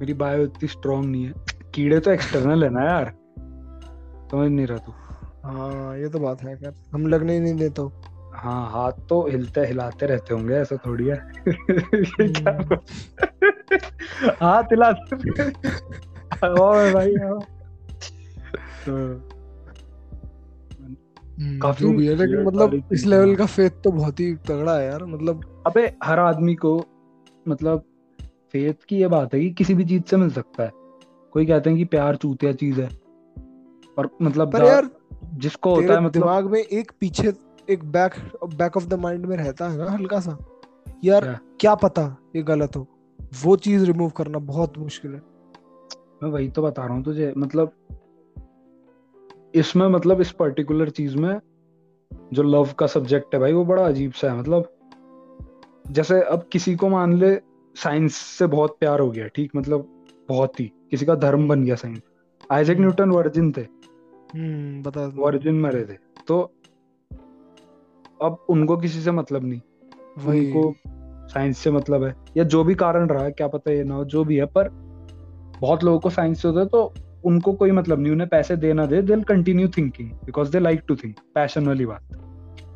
मेरी 0.00 0.14
बायो 0.14 0.42
इतनी 0.42 0.68
स्ट्रांग 0.68 1.04
नहीं 1.04 1.24
है। 1.24 1.32
कीड़े 1.74 2.00
तो 2.00 2.10
एक्सटर्नल 2.10 2.64
है 2.64 2.70
ना 2.70 2.82
यार। 2.82 3.14
समझ 4.30 4.50
नहीं 4.50 4.66
रहा 4.66 4.78
तू। 4.78 4.92
हाँ 5.44 5.98
ये 5.98 6.08
तो 6.08 6.18
बात 6.18 6.42
है 6.42 6.56
कर 6.56 6.74
हम 6.92 7.06
लगने 7.06 7.34
ही 7.34 7.40
नहीं 7.40 7.54
देता 7.54 7.82
हूँ। 8.36 8.52
हाँ 8.52 8.70
हाथ 8.70 8.92
तो 9.08 9.28
हिलते 9.28 9.60
हिलाते 9.60 10.06
रहते 10.06 10.34
होंगे 10.34 10.54
ऐसा 10.54 10.76
थोड़ी 10.76 11.06
है। 11.06 11.32
क्या 12.20 12.80
हाथ 14.42 14.62
हिलाते 14.62 15.16
और 16.48 16.92
भाई 16.92 17.14
आओ। 17.16 17.40
तो 18.86 18.92
हम्म, 21.40 21.60
काफ़ी 21.60 21.84
जो 21.84 21.92
भी 21.92 22.06
है 22.06 22.14
लेकिन 22.14 22.42
मतलब 22.42 22.82
इस 22.92 23.06
लेवल 23.06 23.36
का 23.36 23.46
फेथ 23.46 23.70
तो 23.84 23.90
बहुत 23.90 24.20
ही 24.20 24.34
तगड़ा 24.34 24.78
है 24.78 24.86
यार 24.86 25.04
मतलब 25.04 25.64
अबे 25.66 25.92
हर 26.04 26.18
आदमी 26.18 26.54
को 26.54 26.84
मतलब 27.48 27.80
फेथ 28.52 28.74
की 28.88 28.96
ये 28.96 29.08
बात 29.08 29.34
है 29.34 29.40
कि 29.40 29.50
किसी 29.50 29.74
भी 29.74 29.84
चीज़ 29.84 30.02
से 30.02 30.16
मिल 30.16 30.30
सकता 30.30 30.62
है। 30.62 30.70
कोई 31.30 31.46
कहते 31.46 31.70
हैं 31.70 31.78
कि 31.78 31.84
प्यार 31.84 32.16
चूतिया 32.16 32.52
चीज़ 32.52 32.80
है। 32.80 32.88
और 33.98 34.10
मतलब 34.22 34.52
पर 34.52 34.64
यार 34.64 34.90
जिसको 35.34 35.74
होता 35.74 35.94
है 35.94 36.00
मतलब 36.00 36.12
दिमाग 36.12 36.50
में 36.50 36.60
एक 36.60 36.92
पीछे 37.00 37.32
एक 37.70 37.84
back 37.84 38.14
back 38.54 38.76
of 38.76 38.86
the 38.86 38.94
mind 38.94 39.26
में 39.26 39.36
रहता 39.36 39.68
है 39.68 39.78
ना 39.78 39.90
हल्का 39.90 40.20
सा। 40.20 40.38
यार 41.04 41.20
क्या? 41.20 41.38
क्या 41.60 41.74
पता 41.74 42.16
ये 42.36 42.42
गलत 42.42 42.76
हो? 42.76 42.86
वो 43.44 43.56
चीज़ 43.56 43.84
रिमूव 43.84 44.10
करना 44.10 44.38
बहुत 44.38 44.78
मुश्किल 44.78 45.14
है। 45.14 45.22
मैं 46.22 46.30
वही 46.30 46.48
तो 46.48 46.62
बता 46.62 46.84
रहा 46.86 46.94
हूँ 46.94 47.04
तुझे 47.04 47.32
मतलब 47.38 47.72
इसमें 49.54 49.86
मतलब 49.88 50.20
इस 50.20 50.30
पर्टिकुलर 50.30 50.90
चीज़ 50.90 51.16
में 51.16 51.40
जो 52.32 52.42
लव 52.42 52.72
का 52.72 52.86
सब्जेक्ट 52.86 53.34
है 53.34 53.40
भाई 53.40 53.52
वो 53.52 53.64
बड़ा 53.64 53.86
अजीब 53.86 54.12
सा 54.12 54.30
है 54.30 54.38
मतलब 54.38 54.72
जैसे 55.90 56.20
अब 56.20 56.48
किसी 56.52 56.74
को 56.76 56.88
मान 56.88 57.12
ले 57.12 57.34
साइंस 57.76 58.14
से 58.14 58.46
बहुत 58.46 58.76
प्यार 58.80 59.00
हो 59.00 59.10
गया 59.10 59.26
ठीक 59.26 59.50
मतलब 59.56 60.04
बहुत 60.28 60.60
ही 60.60 60.72
किसी 60.90 61.06
का 61.06 61.14
धर्म 61.14 61.48
बन 61.48 61.64
गया 61.64 61.74
साइंस 61.74 62.00
आइजैक। 62.52 62.78
न्यूटन 62.78 63.10
वर्जिन 63.10 63.52
थे। 63.52 63.60
हम्म 63.60 64.82
बता 64.82 65.06
वर्जिन 65.14 65.60
मरे 65.60 65.84
थे। 65.84 65.96
तो 66.28 66.55
अब 68.22 68.46
उनको 68.48 68.76
किसी 68.76 69.00
से 69.00 69.10
मतलब 69.10 69.44
नहीं। 69.44 69.60
वही। 70.18 70.52
उनको 70.52 70.74
साइंस 71.28 71.58
से 71.58 71.70
मतलब 71.70 72.04
है। 72.04 72.14
या 72.36 72.44
जो 72.44 72.64
भी 72.64 72.74
कारण 72.74 73.08
रहा 73.08 73.24
है 73.24 73.30
क्या 73.32 73.48
पता 73.48 73.70
ये 73.70 73.84
ना 73.84 73.94
हो 73.94 74.04
जो 74.04 74.24
भी 74.24 74.36
है 74.36 74.44
पर 74.44 74.68
बहुत 75.60 75.84
लोगों 75.84 76.00
को 76.00 76.10
साइंस 76.10 76.42
से 76.42 76.48
होता 76.48 76.60
है 76.60 76.66
तो 76.66 76.94
उनको 77.24 77.52
कोई 77.52 77.70
मतलब 77.70 78.00
नहीं। 78.00 78.12
उन्हें 78.12 78.28
पैसे 78.28 78.56
देना 78.56 78.86
दे 78.86 79.02
दिल 79.02 79.22
continue 79.22 79.68
thinking 79.68 80.10
because 80.12 80.52
they 80.52 80.58
like 80.58 80.82
to 80.88 80.96
think 80.96 81.16
passion 81.34 81.66
वाली 81.66 81.86
बात। 81.86 82.02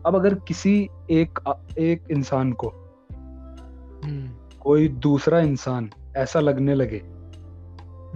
अब 0.07 0.15
अगर 0.15 0.35
किसी 0.35 0.89
एक 1.11 1.39
एक 1.79 2.05
इंसान 2.11 2.53
को 2.53 2.69
हम्म। 4.05 4.29
कोई 4.61 4.89
दूसरा 4.89 5.41
इंसान 5.41 5.91
ऐसा 6.17 6.41
लगने 6.41 6.75
लगे 6.75 7.03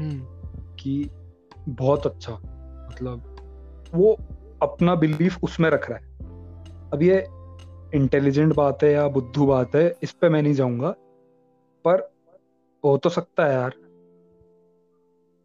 हम्म। 0.02 0.24
कि 0.74 1.10
बहुत 1.68 2.06
अच्छा 2.06 2.32
मतलब 2.92 3.36
वो 3.94 4.18
अपना 4.62 4.94
बिलीफ 4.94 5.38
उसमें 5.42 5.70
रख 5.70 5.90
रहा 5.90 5.98
है। 5.98 6.14
अब 6.92 7.02
ये 7.02 7.26
इंटेलिजेंट 7.98 8.54
बात 8.54 8.78
है 8.82 8.92
या 8.92 9.08
बुद्धू 9.08 9.46
बात 9.46 9.76
है 9.76 9.94
इस 10.02 10.12
पे 10.12 10.28
मैं 10.28 10.42
नहीं 10.42 10.54
जाऊँगा। 10.54 10.90
पर 11.86 12.12
हो 12.84 12.98
तो 12.98 13.08
सकता 13.08 13.46
है 13.46 13.52
यार। 13.52 13.70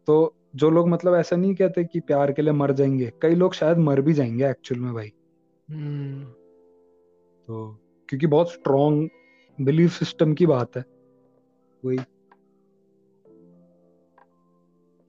तो 0.06 0.34
जो 0.56 0.70
लोग 0.70 0.88
मतलब 0.88 1.14
ऐसा 1.14 1.36
नहीं 1.36 1.54
कहते 1.54 1.84
कि 1.84 2.00
प्यार 2.00 2.32
के 2.32 2.42
लिए 2.42 2.52
मर 2.52 2.72
जाएँगे 2.72 3.12
कई 3.22 3.34
लोग 3.34 3.54
शायद 3.54 3.78
मर 3.78 4.00
भी 4.00 4.12
जाएँगे 4.12 4.50
एक्चुअल 4.50 4.80
में 4.80 4.94
भाई। 4.94 5.12
हम्म। 5.70 6.24
तो 7.46 7.78
क्योंकि 8.08 8.26
बहुत 8.26 8.50
स्ट्रॉन्ग 8.50 9.10
बिलीफ 9.60 9.90
सिस्टम 9.90 10.34
की 10.34 10.46
बात 10.46 10.76
है। 10.76 10.84
वही। 11.84 11.98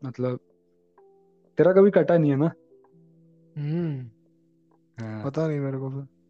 मतलब 0.06 0.40
तेरा 1.58 1.74
कभी 1.74 1.92
कटा 1.92 2.18
नहीं 2.18 2.32
है 2.32 2.38
ना? 2.38 2.52
हम्म। 3.58 4.10
हाँ, 5.04 5.26
पता 5.26 5.48
नहीं 5.48 5.60
मेरे 5.60 5.78
को 5.78 5.90
फिर। 5.90 6.21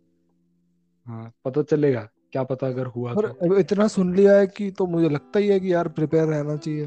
हाँ 1.12 1.32
पता 1.46 1.62
चलेगा 1.62 2.08
क्या 2.32 2.44
पता 2.44 2.68
अगर 2.68 2.86
हुआ 2.86 3.14
पर 3.14 3.28
तो। 3.28 3.46
अब 3.46 3.58
इतना 3.60 3.88
सुन 3.88 4.14
लिया 4.16 4.38
है 4.38 4.48
कि 4.48 4.70
तो 4.72 4.86
मुझे 4.88 5.10
लगता 5.10 5.40
ही 5.40 5.48
है 5.48 5.60
कि 5.60 5.74
यार 5.74 5.88
प्रिपेयर 5.88 6.28
रहना 6.28 6.56
चाहिए। 6.58 6.86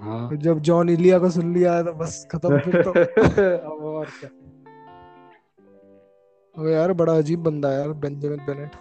हाँ। 0.00 0.36
जब 0.36 0.58
जॉन 0.58 0.88
इलिया 0.90 1.18
को 1.18 1.30
सुन 1.30 1.52
लिया 1.54 1.74
है 1.74 1.84
तो 1.84 1.92
बस 1.92 2.26
खत्म 2.30 2.58
फिर 2.58 2.82
तो। 2.82 2.90
अब 3.74 3.84
और 3.84 4.06
क्या। 4.20 4.30
वो 6.56 6.68
यार 6.68 6.92
बड़ा 6.92 7.16
अजीब 7.16 7.42
बंदा 7.42 7.68
है 7.68 7.78
यार 7.78 7.88
बेंजामिन 7.88 8.38
बेनेट 8.46 8.76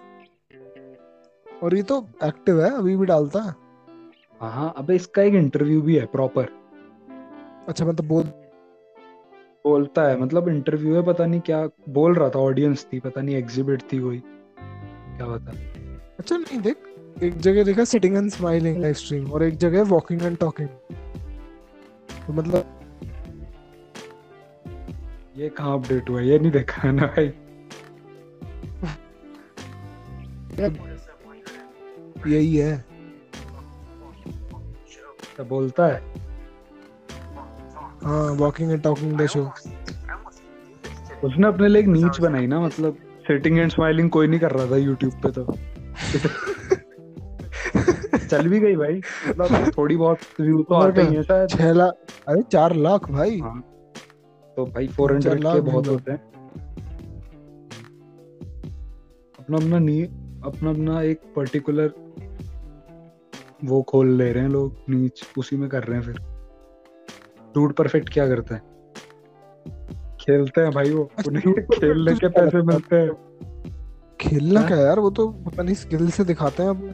और 1.64 1.76
ये 1.76 1.84
तो 1.84 2.06
एक्टिव 2.24 2.62
है 2.64 2.70
अभी 2.78 2.96
भी 2.98 3.06
डालता 3.06 3.42
है। 3.42 3.56
हाँ 4.42 4.52
हाँ 4.52 4.74
अबे 4.78 4.96
इसका 4.96 5.22
एक 5.22 5.34
इंटरव्यू 5.34 5.82
भी 5.82 5.96
है 5.96 6.06
प्रॉपर 6.06 6.48
अच्छा 7.68 7.86
मतलब 7.86 8.08
बोल 8.08 8.24
बोलता 9.66 10.04
है 10.04 10.20
मतलब 10.20 10.48
इंटरव्यू 10.50 10.96
है 10.96 11.02
पता 11.04 11.26
नहीं 11.26 11.42
क्या 11.42 11.66
बोल 11.90 12.16
रहा 12.16 12.30
था 12.30 12.40
ऑडियंस 12.40 12.86
थी 12.94 13.00
पता 13.00 13.22
नहीं 13.22 13.36
एग्जिबिट 13.36 13.82
थी 13.94 14.00
कोई। 14.00 14.18
क्या 15.18 15.26
बता 15.28 15.52
अच्छा 16.20 16.38
नहीं 16.38 16.60
देख 16.62 16.78
एक 17.24 17.38
जगह 17.38 17.64
देखा 17.64 17.84
sitting 17.84 18.16
and 18.18 18.30
smiling 18.30 18.78
live 18.82 18.94
stream 18.94 19.32
और 19.32 19.44
एक 19.44 19.58
जगह 19.58 19.84
वॉकिंग 19.90 20.22
एंड 20.24 20.38
टॉकिंग 20.38 20.68
तो 22.28 22.34
मतलब 22.34 22.78
ये 25.38 25.50
कहाँ 25.50 25.78
अपडेट 25.80 26.10
हुआ 26.10 26.22
ये 26.22 26.40
नहीं 26.40 26.52
देखा 26.52 26.82
है 26.82 26.92
ना 26.94 27.06
भाई। 27.08 27.32
यही 32.28 32.56
है। 32.56 32.86
क्या 35.36 35.46
बोलता 35.46 35.88
है? 35.88 36.02
हाँ 38.04 38.32
walking 38.32 38.72
and 38.72 38.82
talking 38.82 39.18
the 39.18 39.26
show 39.26 39.52
उसने 41.24 41.48
अपने 41.48 41.68
लिए 41.68 41.82
एक 41.82 41.88
नीच 41.88 42.20
बनाई 42.20 42.48
ना 42.48 42.62
मतलब 42.62 42.98
सिटिंग 43.28 43.60
एंड 43.60 43.72
स्माइलिंग 43.72 44.10
कोई 44.10 44.28
नहीं 44.28 44.40
कर 44.40 44.52
रहा 44.52 44.72
था 44.72 44.78
यूट्यूब 44.78 45.14
पे 45.26 45.32
तो। 45.32 45.52
चल 48.18 48.48
भी 48.48 48.60
गई 48.60 48.76
भाई। 48.76 49.02
मतलब 49.30 49.72
थोड़ी 49.78 49.98
बहुत 49.98 50.20
व्यू 50.40 50.64
तो 50.64 50.76
आते 50.76 51.02
ही? 51.02 51.16
हैं 51.16 51.24
शायद। 51.24 51.50
छह 51.50 51.74
लाख 51.74 51.94
अरे 52.28 52.42
चार 52.42 52.76
लाख 52.76 53.12
भाई। 53.12 53.40
हाँ। 53.40 53.64
तो 54.58 54.66
भाई 54.66 54.88
फोर 54.88 55.14
हंड्रेड 55.14 55.44
के 55.44 55.62
बहुत 55.62 55.88
होते 55.88 56.12
हैं। 56.12 56.20
अपना 59.40 59.58
अपना 59.58 59.80
नी 59.80 60.02
अपना 60.46 60.70
अपना 60.70 61.02
एक 61.02 61.22
पर्टिकुलर 61.36 61.94
वो 63.64 63.82
खोल 63.82 64.18
ले 64.18 64.34
रहे 64.34 64.44
हैं 64.44 64.50
लोग 64.50 64.76
नीच 64.90 65.28
उसी 65.38 65.58
में 65.58 65.70
कर 65.70 65.84
रहे 65.84 65.98
हैं 65.98 66.06
फिर। 66.06 66.31
डूड 67.56 67.74
परफेक्ट 67.74 68.10
क्या 68.10 68.28
करते 68.28 68.56
हैं? 68.56 68.62
खेलते 70.22 70.62
हैं 70.62 70.72
भाई 70.72 70.92
वो 70.92 71.12
उन्हें 71.28 71.54
खेलने 71.74 72.16
के 72.16 72.28
पैसे 72.28 72.62
मिलते 72.62 72.96
हैं। 72.96 73.12
खेलना 74.22 74.60
हाँ? 74.60 74.68
क्या 74.70 74.78
यार 74.78 75.00
वो 75.00 75.10
तो 75.10 75.28
पता 75.28 75.64
नहीं 75.64 75.76
स्किल 75.76 76.10
से 76.10 76.24
दिखाते 76.24 76.64
हैं 76.64 76.70
अपने। 76.70 76.92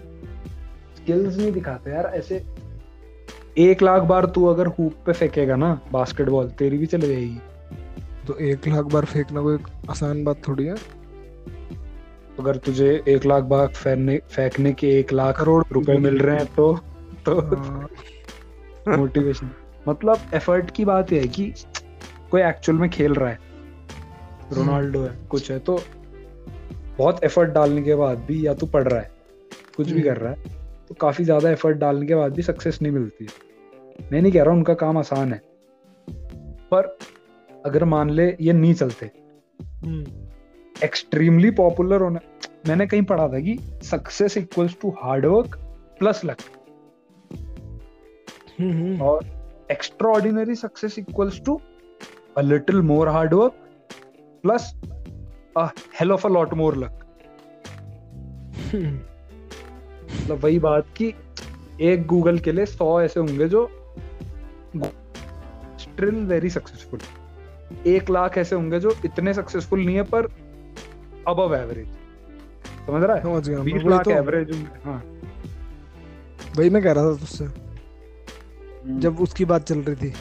स्किल्स 0.96 1.38
नहीं 1.38 1.52
दिखाते 1.52 1.91
यार 1.91 2.06
ऐसे 2.06 2.46
एक 3.58 3.82
लाख 3.82 4.02
बार 4.02 4.26
तू 4.26 4.46
अगर 4.46 4.67
हुप 4.67 4.93
पे 5.06 5.13
फेंकेगा 5.13 5.56
ना 5.56 5.82
बास्केटबॉल 5.91 6.50
तेरी 6.50 6.78
भी 6.78 6.86
चले 6.86 7.08
जाएगी। 7.08 7.39
तो 8.28 8.38
एक 8.38 8.67
लाख 8.67 8.86
बार 8.86 9.06
फेंकना 9.06 9.41
कोई 9.41 9.58
आसान 9.89 10.24
बात 10.24 10.48
थोड़ी 10.48 10.65
है? 10.65 10.76
अगर 12.39 12.56
तुझे 12.56 13.04
एक 13.08 13.26
लाख 13.26 13.43
बार 13.43 13.67
फेंकने 13.67 14.17
फेंकने 14.17 14.74
के 14.74 15.00
एक 15.00 15.13
लाख 15.13 15.39
करोड़ 15.39 15.63
रुपए 15.72 15.98
मिल 15.98 16.17
रहे 16.17 16.36
हैं 16.38 16.46
तो 16.46 16.80
तो 17.26 17.56
हाँ, 17.56 17.89
मोटिवेशन 18.98 19.50
मतलब 19.88 20.32
एफर्ट 20.34 20.71
की 20.71 20.86
बात 20.86 21.13
यह 21.13 21.21
है 21.21 21.28
कि 21.28 21.54
कोई 22.32 22.41
एक्चुअल 22.41 22.78
में 22.78 22.89
खेल 22.89 23.13
रहा 23.13 23.30
है 23.30 23.39
रोनाल्डो 24.54 25.02
है 25.04 25.28
कुछ 25.30 25.52
है 25.52 25.60
तो 25.60 25.80
बहुत 26.97 27.23
एफर्ट 27.23 27.50
डालने 27.50 27.82
के 27.82 27.95
बाद 27.95 28.17
भी 28.17 28.47
या 28.47 28.54
तो 28.54 28.65
पढ़ 28.65 28.88
रहा 28.88 29.00
है 29.00 29.12
कुछ 29.78 29.88
भी 29.88 29.93
हम्म। 29.93 30.04
कर 30.04 30.17
रहा 30.17 30.32
है 30.32 30.56
तो 30.88 30.95
काफ़ी 30.95 31.23
ज़्यादा 31.23 31.50
एफर्ट 31.50 31.78
डालने 31.78 32.06
के 32.06 32.15
बाद 32.15 32.34
भी 32.34 32.41
सक्सेस 32.41 32.82
नहीं 32.82 32.93
मिलती। 32.93 33.26
है 33.26 33.45
मैं 34.12 34.21
नहीं 34.21 34.32
कह 34.32 34.43
रहा 34.43 34.54
उनका 34.54 34.73
काम 34.73 34.97
आसान 34.97 35.34
है 35.34 35.41
पर 36.71 36.97
अगर 37.65 37.84
मान 37.84 38.10
ले 38.10 38.36
ये 38.41 38.54
नहीं 38.54 38.73
चलते 38.73 39.12
हम्म, 39.86 40.06
एक्सट्रीमली 40.84 41.52
पॉपुलर 41.52 42.02
होना 42.02 42.19
मैंने 42.67 42.88
कहीं 42.88 43.02
पढ़ा 43.02 43.28
था 43.28 43.39
कि 43.39 43.58
success 43.84 44.38
equals 44.38 44.76
to 44.82 44.89
hard work 45.04 45.56
plus 46.00 46.21
luck 46.26 46.38
hmm, 48.60 48.71
hmm, 48.71 49.02
और 49.02 49.37
extraordinary 49.69 50.56
success 50.56 50.97
equals 50.97 51.39
to 51.39 51.62
a 52.36 52.43
little 52.43 52.82
more 52.82 53.08
hard 53.08 53.34
work 53.34 53.63
plus 54.43 54.73
hell 55.99 56.12
of 56.12 56.27
a 56.27 56.30
lot 56.30 56.53
more 56.53 56.77
luck 56.77 57.03
मतलब 58.75 60.43
वही 60.43 60.60
बात 60.60 60.86
कि 60.97 61.13
एक 61.82 62.06
गूगल 62.08 62.39
के 62.39 62.51
लिए 62.51 62.65
सौ 62.65 63.01
ऐसे 63.01 63.19
होंगे 63.19 63.47
जो 63.49 63.69
स्टिल 65.80 66.15
वेरी 66.25 66.49
सक्सेसफुल 66.49 66.99
एक 67.88 68.10
लाख 68.10 68.38
ऐसे 68.38 68.56
होंगे 68.56 68.80
जो 68.80 68.95
इतने 69.06 69.34
सक्सेसफुल 69.34 69.86
नहीं 69.86 69.95
है 69.95 70.03
पर 70.03 70.25
अब 71.27 71.53
एवरेज 71.53 71.88
समझ 72.88 73.03
रहा 73.03 73.15
है? 73.15 73.63
बीस 73.63 73.84
लाख 73.84 74.03
तो। 74.03 74.12
एवरेज 74.12 74.65
हाँ। 74.84 75.01
वही 76.58 76.69
मैं 76.69 76.84
कह 76.84 76.91
रहा 76.91 77.03
था 77.03 77.15
तुझसे। 77.17 77.45
हम्म। 77.45 77.66
जब 78.88 79.19
उसकी 79.19 79.45
बात 79.45 79.63
चल 79.63 79.80
रही 79.80 79.95
थी 79.95 80.13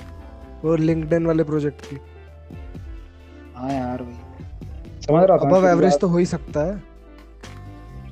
वो 0.65 0.77
लिंक्डइन 0.77 1.27
वाले 1.27 1.45
प्रोजेक्ट 1.45 1.87
की। 1.87 1.97
हाँ 3.55 3.71
यार 3.71 4.03
भाई 4.03 4.15
समझ 5.01 5.23
रहा 5.25 5.37
था 5.37 5.57
अब 5.57 5.65
एवरेज 5.67 5.99
तो 6.01 6.09
हो 6.09 6.19
ही 6.19 6.27
सकता 6.27 6.61
है। 6.61 6.75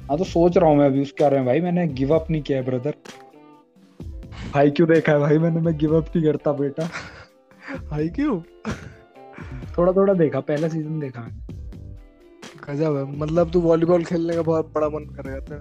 हाँ 0.08 0.18
तो 0.18 0.24
सोच 0.24 0.56
रहा 0.56 0.70
हूँ 0.70 0.78
मैं 0.78 0.86
अभी 0.86 1.02
उसके 1.02 1.24
बारे 1.24 1.36
में। 1.36 1.46
भाई 1.46 1.60
मैंने 1.60 1.86
गिव 1.88 2.14
अप 2.14 2.30
नहीं 2.30 2.42
किया 2.42 2.58
है 2.58 2.64
ब्रदर 2.64 2.94
भाई 4.54 4.70
क्यों 4.70 4.88
देखा 4.88 5.12
है 5.12 5.18
भाई 5.18 5.38
मैंने? 5.38 5.60
मैं 5.60 5.76
गिव 5.78 5.96
अप 5.96 6.16
नहीं 6.16 6.24
करता 6.24 6.52
बेटा? 6.52 6.88
हाई 7.90 8.08
क्यों? 8.08 8.40
थोड़ा 9.78 9.92
थोड़ा 9.92 10.14
देखा 10.14 10.40
पहला 10.40 10.68
सीज़न 10.68 11.00
देखा 11.00 11.20
मैंने। 11.20 11.42
गजब 12.66 12.96
है। 12.96 13.04
मतलब 13.18 13.50
तू 13.50 13.60
वॉलीबॉल 13.60 14.04
खेलने 14.04 14.34
का 14.34 14.42
बहुत 14.42 14.72
बड़ा 14.74 14.88
मन 14.88 15.04
कर 15.16 15.24
रहा 15.24 15.40
था। 15.40 15.56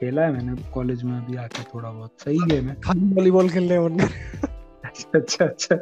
खेला 0.00 0.22
है 0.22 0.32
मैंने 0.32 0.62
कॉलेज 0.72 1.02
में 1.02 1.12
अभी 1.18 1.36
आके 1.36 1.62
थोड़ा 1.62 1.90
बहुत। 1.90 2.10
सही 2.20 2.38
गेम 2.48 2.68
है। 2.68 2.74
खाली 2.74 3.14
वॉलीबॉल 3.14 3.50
खेलने 3.50 3.78
मन 3.80 3.98
कर 3.98 4.04
अच्छा 4.84 5.18
अच्छा 5.18 5.44
अच्छा। 5.44 5.76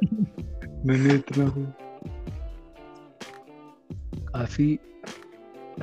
मैंने 0.86 1.14
इतना 1.14 1.48
काफ़ी 4.34 4.78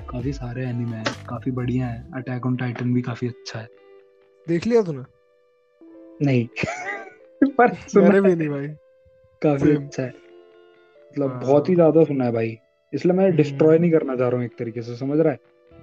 काफ़ी 0.10 0.34
सारे 0.34 0.65
एनिमे 0.65 0.98
हैं 0.98 1.26
काफ़ी 1.30 1.52
बढ़िया 1.52 1.88
है। 1.88 2.12
अटैक 2.15 2.45
ऑन 2.45 2.56
टाइटन 2.56 2.93
भी 2.93 3.02
काफ़ी 3.02 3.28
अच्छा 3.28 3.60
है। 3.60 3.67
देख 4.48 4.67
लिया 4.67 4.82
तूने? 4.84 5.04
नहीं। 6.26 6.48
पर 7.50 7.74
सुना 7.74 8.19
भी 8.19 8.36
नहीं 8.36 8.50
भाई। 8.50 8.67
काफ़ी 9.41 9.76
अच्छा 9.76 10.04
है। 10.04 10.10
मतलब 10.10 11.30
हाँ। 11.30 11.39
बहुत 11.41 11.69
ही 11.69 11.76
ज़्यादा 11.76 12.04
सुना 12.04 12.26
है 12.26 12.32
भाई। 12.32 12.58
इसलिए 12.93 13.13
मैं 13.15 13.26
हम्म। 13.26 13.36
डिस्ट्रॉय 13.36 13.80
नहीं 13.80 13.91
करना 13.91 14.15
चाह 14.15 14.28
रहा 14.28 14.38
हूँ 14.38 14.45
एक 14.45 14.58
तरीके 14.60 14.82
से 14.82 14.95
समझ 14.95 15.19
रहा 15.19 15.34
है? 15.34 15.39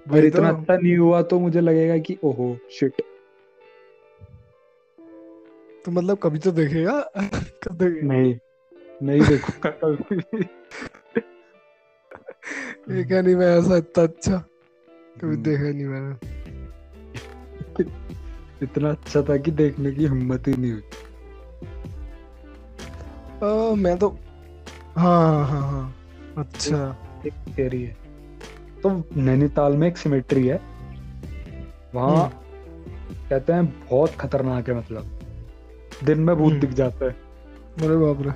अगर 0.09 0.19
वही 0.19 0.27
इतना 0.27 0.53
तो। 0.53 0.59
अच्छा 0.59 0.77
नहीं 0.77 0.97
हुआ 0.97 1.23
तो 1.23 1.41
मुझे 1.41 1.61
लगेगा 1.61 1.99
कि 1.99 2.19
ओहो 2.25 2.57
शिट 2.71 3.03
तो 5.85 5.93
मतलब 5.93 6.19
कभी 6.23 6.39
तो 6.39 6.53
देखेगा? 6.53 7.01
कब 7.63 7.73
देखेगा? 7.73 8.15
नहीं 8.15 8.35
नहीं 9.03 9.21
देखूँगा। 9.21 9.71
कभी 9.81 10.45
ये 12.99 13.05
क्या 13.05 13.23
नहीं 13.23 13.37
मैं 13.37 13.59
ऐसा 13.59 13.77
इतना 13.77 14.05
अच्छा 14.05 14.45
कभी 15.21 15.23
हम्म। 15.23 15.43
देखा 15.43 15.63
नहीं 15.63 15.87
मैंने। 15.87 16.15
इतना 18.63 18.91
अच्छा 18.91 19.23
था 19.23 19.37
कि 19.37 19.51
देखने 19.51 19.93
की 19.93 20.07
हिम्मत 20.07 20.49
ही 20.49 20.53
नहीं 20.53 20.73
हुई। 20.73 20.83
आ, 23.43 23.75
मैं 23.75 23.99
तो 23.99 24.19
हाँ 24.97 25.47
हाँ 25.47 25.63
हाँ 25.63 25.95
अच्छा। 26.39 26.97
एक 27.27 27.33
थियरी 27.59 27.83
है। 27.83 28.02
तो 28.83 29.05
नैनीताल 29.17 29.73
में 29.73 29.89
एक 29.89 29.97
सिमेट्री 29.97 30.47
है। 30.47 30.61
वहाँ 31.95 32.17
हम्म। 32.17 32.29
कहते 33.31 33.53
हैं 33.53 33.87
बहुत 33.91 34.11
खतरनाक 34.11 34.69
है 34.69 34.79
मतलब। 34.79 35.19
दिन 36.05 36.21
में 36.21 36.37
भूत 36.37 36.51
हम्म। 36.51 36.61
दिख 36.61 36.71
जाता 36.71 37.05
है। 37.05 37.17
अरे 37.83 37.97
बाप 37.97 38.19
रे। 38.21 38.31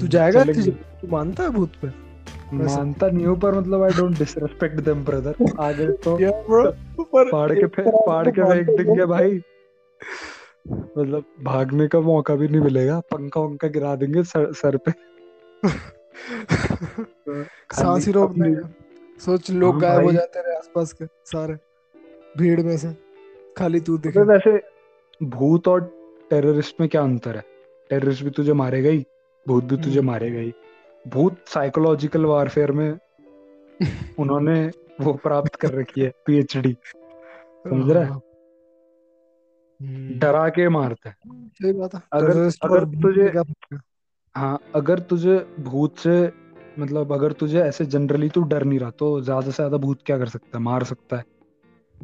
तू 0.00 0.06
जाएगा 0.06 0.44
तू 0.44 1.08
मानता 1.08 1.42
है 1.42 1.50
भूत 1.50 1.72
पे? 1.82 2.04
मानता 2.52 3.08
नहीं 3.08 3.26
हूँ 3.26 3.40
पर 3.40 3.54
मतलब 3.54 3.82
I 3.82 3.90
don't 3.90 4.18
disrespect 4.18 4.80
them 4.80 5.04
brother 5.04 5.34
आगे 5.60 5.88
तो 5.88 6.16
पर 7.00 7.54
के 7.54 7.90
फाड़ 7.90 8.30
के 8.30 8.42
फेंक 8.42 8.78
देंगे 8.78 9.06
भाई। 9.06 9.40
मतलब 10.98 11.24
भागने 11.42 11.88
का 11.88 12.00
मौका 12.00 12.34
भी 12.34 12.48
नहीं 12.48 12.60
मिलेगा। 12.60 13.00
पंखा 13.00 13.40
वंखा 13.40 13.68
गिरा 13.68 13.96
देंगे 13.96 14.22
सर, 14.22 14.52
सर 14.52 14.76
पे। 14.76 14.92
सांस 17.74 18.06
ही 18.06 18.12
रोक 18.12 18.30
देंगे 18.30 18.83
सोच 19.20 19.50
लोग 19.50 19.72
हाँ 19.72 19.80
गायब 19.80 20.04
हो 20.04 20.12
जाते 20.12 20.42
रहे 20.42 20.56
आसपास 20.56 20.92
के 20.92 21.04
सारे 21.24 21.54
भीड़ 22.38 22.60
में 22.60 22.76
से। 22.78 22.92
खाली 23.58 23.80
तू 23.80 23.98
दिखे 23.98 24.18
तो 24.20 24.24
वैसे 24.24 24.62
भूत 25.22 25.68
और 25.68 25.80
टेररिस्ट 26.30 26.80
में 26.80 26.88
क्या 26.88 27.02
अंतर 27.02 27.36
है? 27.36 27.42
टेररिस्ट 27.90 28.24
भी 28.24 28.30
तुझे 28.30 28.52
मारेगा 28.52 28.90
ही 28.90 29.04
भूत 29.48 29.64
भी 29.64 29.76
तुझे 29.76 29.98
हम्म। 29.98 30.10
मारेगा 30.10 30.40
ही 30.40 30.52
भूत 31.08 31.36
साइकोलॉजिकल 31.48 32.24
वारफेयर 32.24 32.72
में 32.72 32.98
उन्होंने 34.18 34.70
वो 35.00 35.12
प्राप्त 35.12 35.54
कर 35.54 35.72
रखी 35.74 36.00
है 36.00 36.12
पीएचडी 36.26 36.76
समझ 36.86 37.90
रहा 37.92 38.02
है? 38.02 38.08
हाँ। 38.08 38.20
हम्म, 39.80 40.18
डरा 40.18 40.48
के 40.48 40.68
मारता 40.68 41.08
है। 41.08 41.16
सही 41.48 41.72
बात 41.72 41.94
है। 41.94 42.00
अगर- 42.12 42.56
अगर 42.62 42.84
तुझे-? 43.02 43.78
हाँ 44.34 44.58
अगर 44.74 44.98
तुझे 44.98 45.36
भूत 45.60 45.98
से 45.98 46.16
मतलब 46.78 47.12
अगर 47.12 47.32
तुझे 47.32 47.60
ऐसे 47.60 47.84
जनरली 47.86 48.28
तू 48.28 48.42
डर 48.44 48.64
नहीं 48.64 48.78
रहा 48.78 48.90
तो 48.98 49.20
ज़्यादा 49.20 49.46
से 49.46 49.52
ज़्यादा 49.52 49.76
भूत 49.76 50.02
क्या 50.06 50.18
कर 50.18 50.28
सकता 50.28 50.58
है? 50.58 50.62
मार 50.64 50.84
सकता 50.84 51.16
है। 51.16 51.24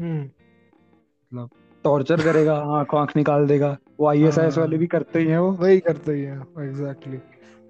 हम्म, 0.00 1.48
टॉर्चर 1.85 2.22
करेगा 2.22 2.54
आँख 2.78 2.94
आँख 2.94 3.16
निकाल 3.16 3.46
देगा। 3.46 3.76
वो 4.00 4.06
आईएसआईएस 4.09 4.56
हाँ। 4.56 4.64
वाले 4.64 4.78
भी 4.78 4.87
करते 4.87 5.18
ही 5.18 5.26
हैं 5.26 5.38
वो। 5.38 5.50
वही 5.52 5.80
करते 5.80 6.12
ही 6.12 6.22
है 6.22 6.37
एग्जैक्टली 6.61 7.18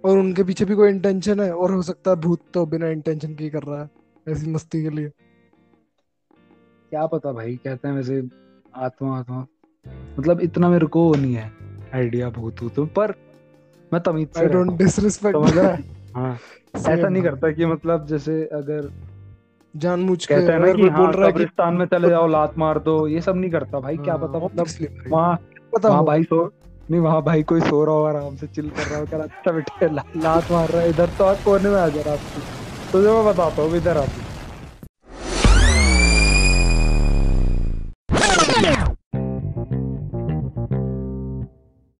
और 0.04 0.18
उनके 0.18 0.44
पीछे 0.44 0.64
भी 0.64 0.74
कोई 0.74 0.88
इंटेंशन 0.88 1.40
है? 1.40 1.52
और 1.54 1.72
हो 1.72 1.82
सकता 1.82 2.10
है 2.10 2.16
भूत 2.16 2.40
तो 2.54 2.64
बिना 2.66 2.88
इंटेंशन 2.88 3.34
के 3.34 3.48
कर 3.50 3.62
रहा 3.62 3.82
है 3.82 3.88
ऐसी 4.28 4.50
मस्ती 4.50 4.82
के 4.82 4.90
लिए। 4.90 5.08
क्या 6.92 7.06
पता 7.06 7.32
भाई 7.32 7.56
कहते 7.56 7.88
हैं 7.88 7.94
वैसे 7.94 8.22
आत्मा 8.76 9.18
आत्मा। 9.18 9.46
मतलब 10.18 10.40
इतना 10.40 10.68
मेरे 10.68 10.86
को 10.86 11.14
नहीं 11.14 11.34
है 11.34 11.50
आइडिया 11.94 12.28
भूत 12.30 12.62
भूत। 12.62 12.78
पर 12.94 13.14
मैं 13.92 14.00
तमीज 14.02 14.28
से 14.28 14.40
आई 14.40 14.48
डोंट 14.48 14.70
डिसरिस्पेक्ट 14.78 15.38
समझ 15.38 15.56
रहा 15.56 15.70
है? 15.74 15.99
हाँ। 16.16 16.38
ऐसा 16.88 17.08
नहीं 17.08 17.22
करता 17.22 17.50
कि 17.52 17.66
मतलब 17.66 18.06
जैसे 18.06 18.42
अगर 18.54 18.90
जानबूझ 19.74 20.24
के 20.26 20.34
कहता 20.34 20.52
है 20.52 20.58
ना 20.58 20.68
अगर 20.68 20.76
कि 20.76 20.82
कोई 20.90 20.90
हाँ 20.90 21.12
रहा 21.12 21.26
है 21.26 21.32
कि 21.32 21.46
कब्रिस्तान 21.48 21.74
में 21.74 21.86
चले 21.86 22.08
जाओ 22.08 22.26
लात 22.28 22.52
मार 22.58 22.78
दो 22.80 23.06
ये 23.08 23.20
सब 23.20 23.36
नहीं 23.36 23.50
करता 23.50 23.80
भाई 23.80 23.98
क्या 23.98 24.14
हाँ, 24.14 24.18
पता 24.18 24.38
मतलब 24.38 24.72
वहाँ 25.06 25.36
पता 25.72 25.88
वहाँ 25.88 26.04
भाई 26.04 26.22
सो 26.24 26.44
नहीं 26.88 27.00
वहाँ 27.00 27.22
भाई 27.22 27.42
कोई 27.44 27.60
सो 27.60 27.84
रहा 27.84 27.94
हो 27.94 28.04
आराम 28.04 28.36
से 28.36 28.46
चिल 28.48 28.70
कर 28.70 28.86
रहा 28.86 28.98
हो 28.98 29.06
क्या 29.06 29.22
अच्छा 29.22 29.52
बेटे 29.52 29.88
लात 30.20 30.50
मार 30.50 30.70
रहा 30.70 30.82
है 30.82 30.90
इधर 30.90 31.10
तो 31.18 31.24
आप 31.24 31.40
कोने 31.44 31.70
में 31.70 31.78
आ 31.80 31.88
जा 31.88 32.00
रहा 32.02 32.14
आपकी। 32.14 32.40
तुझे 32.92 33.08
मैं 33.08 33.24
बताता 33.24 33.62
हूँ 33.62 33.76
इधर 33.76 33.96
आ 33.96 34.06
तू 34.06 34.22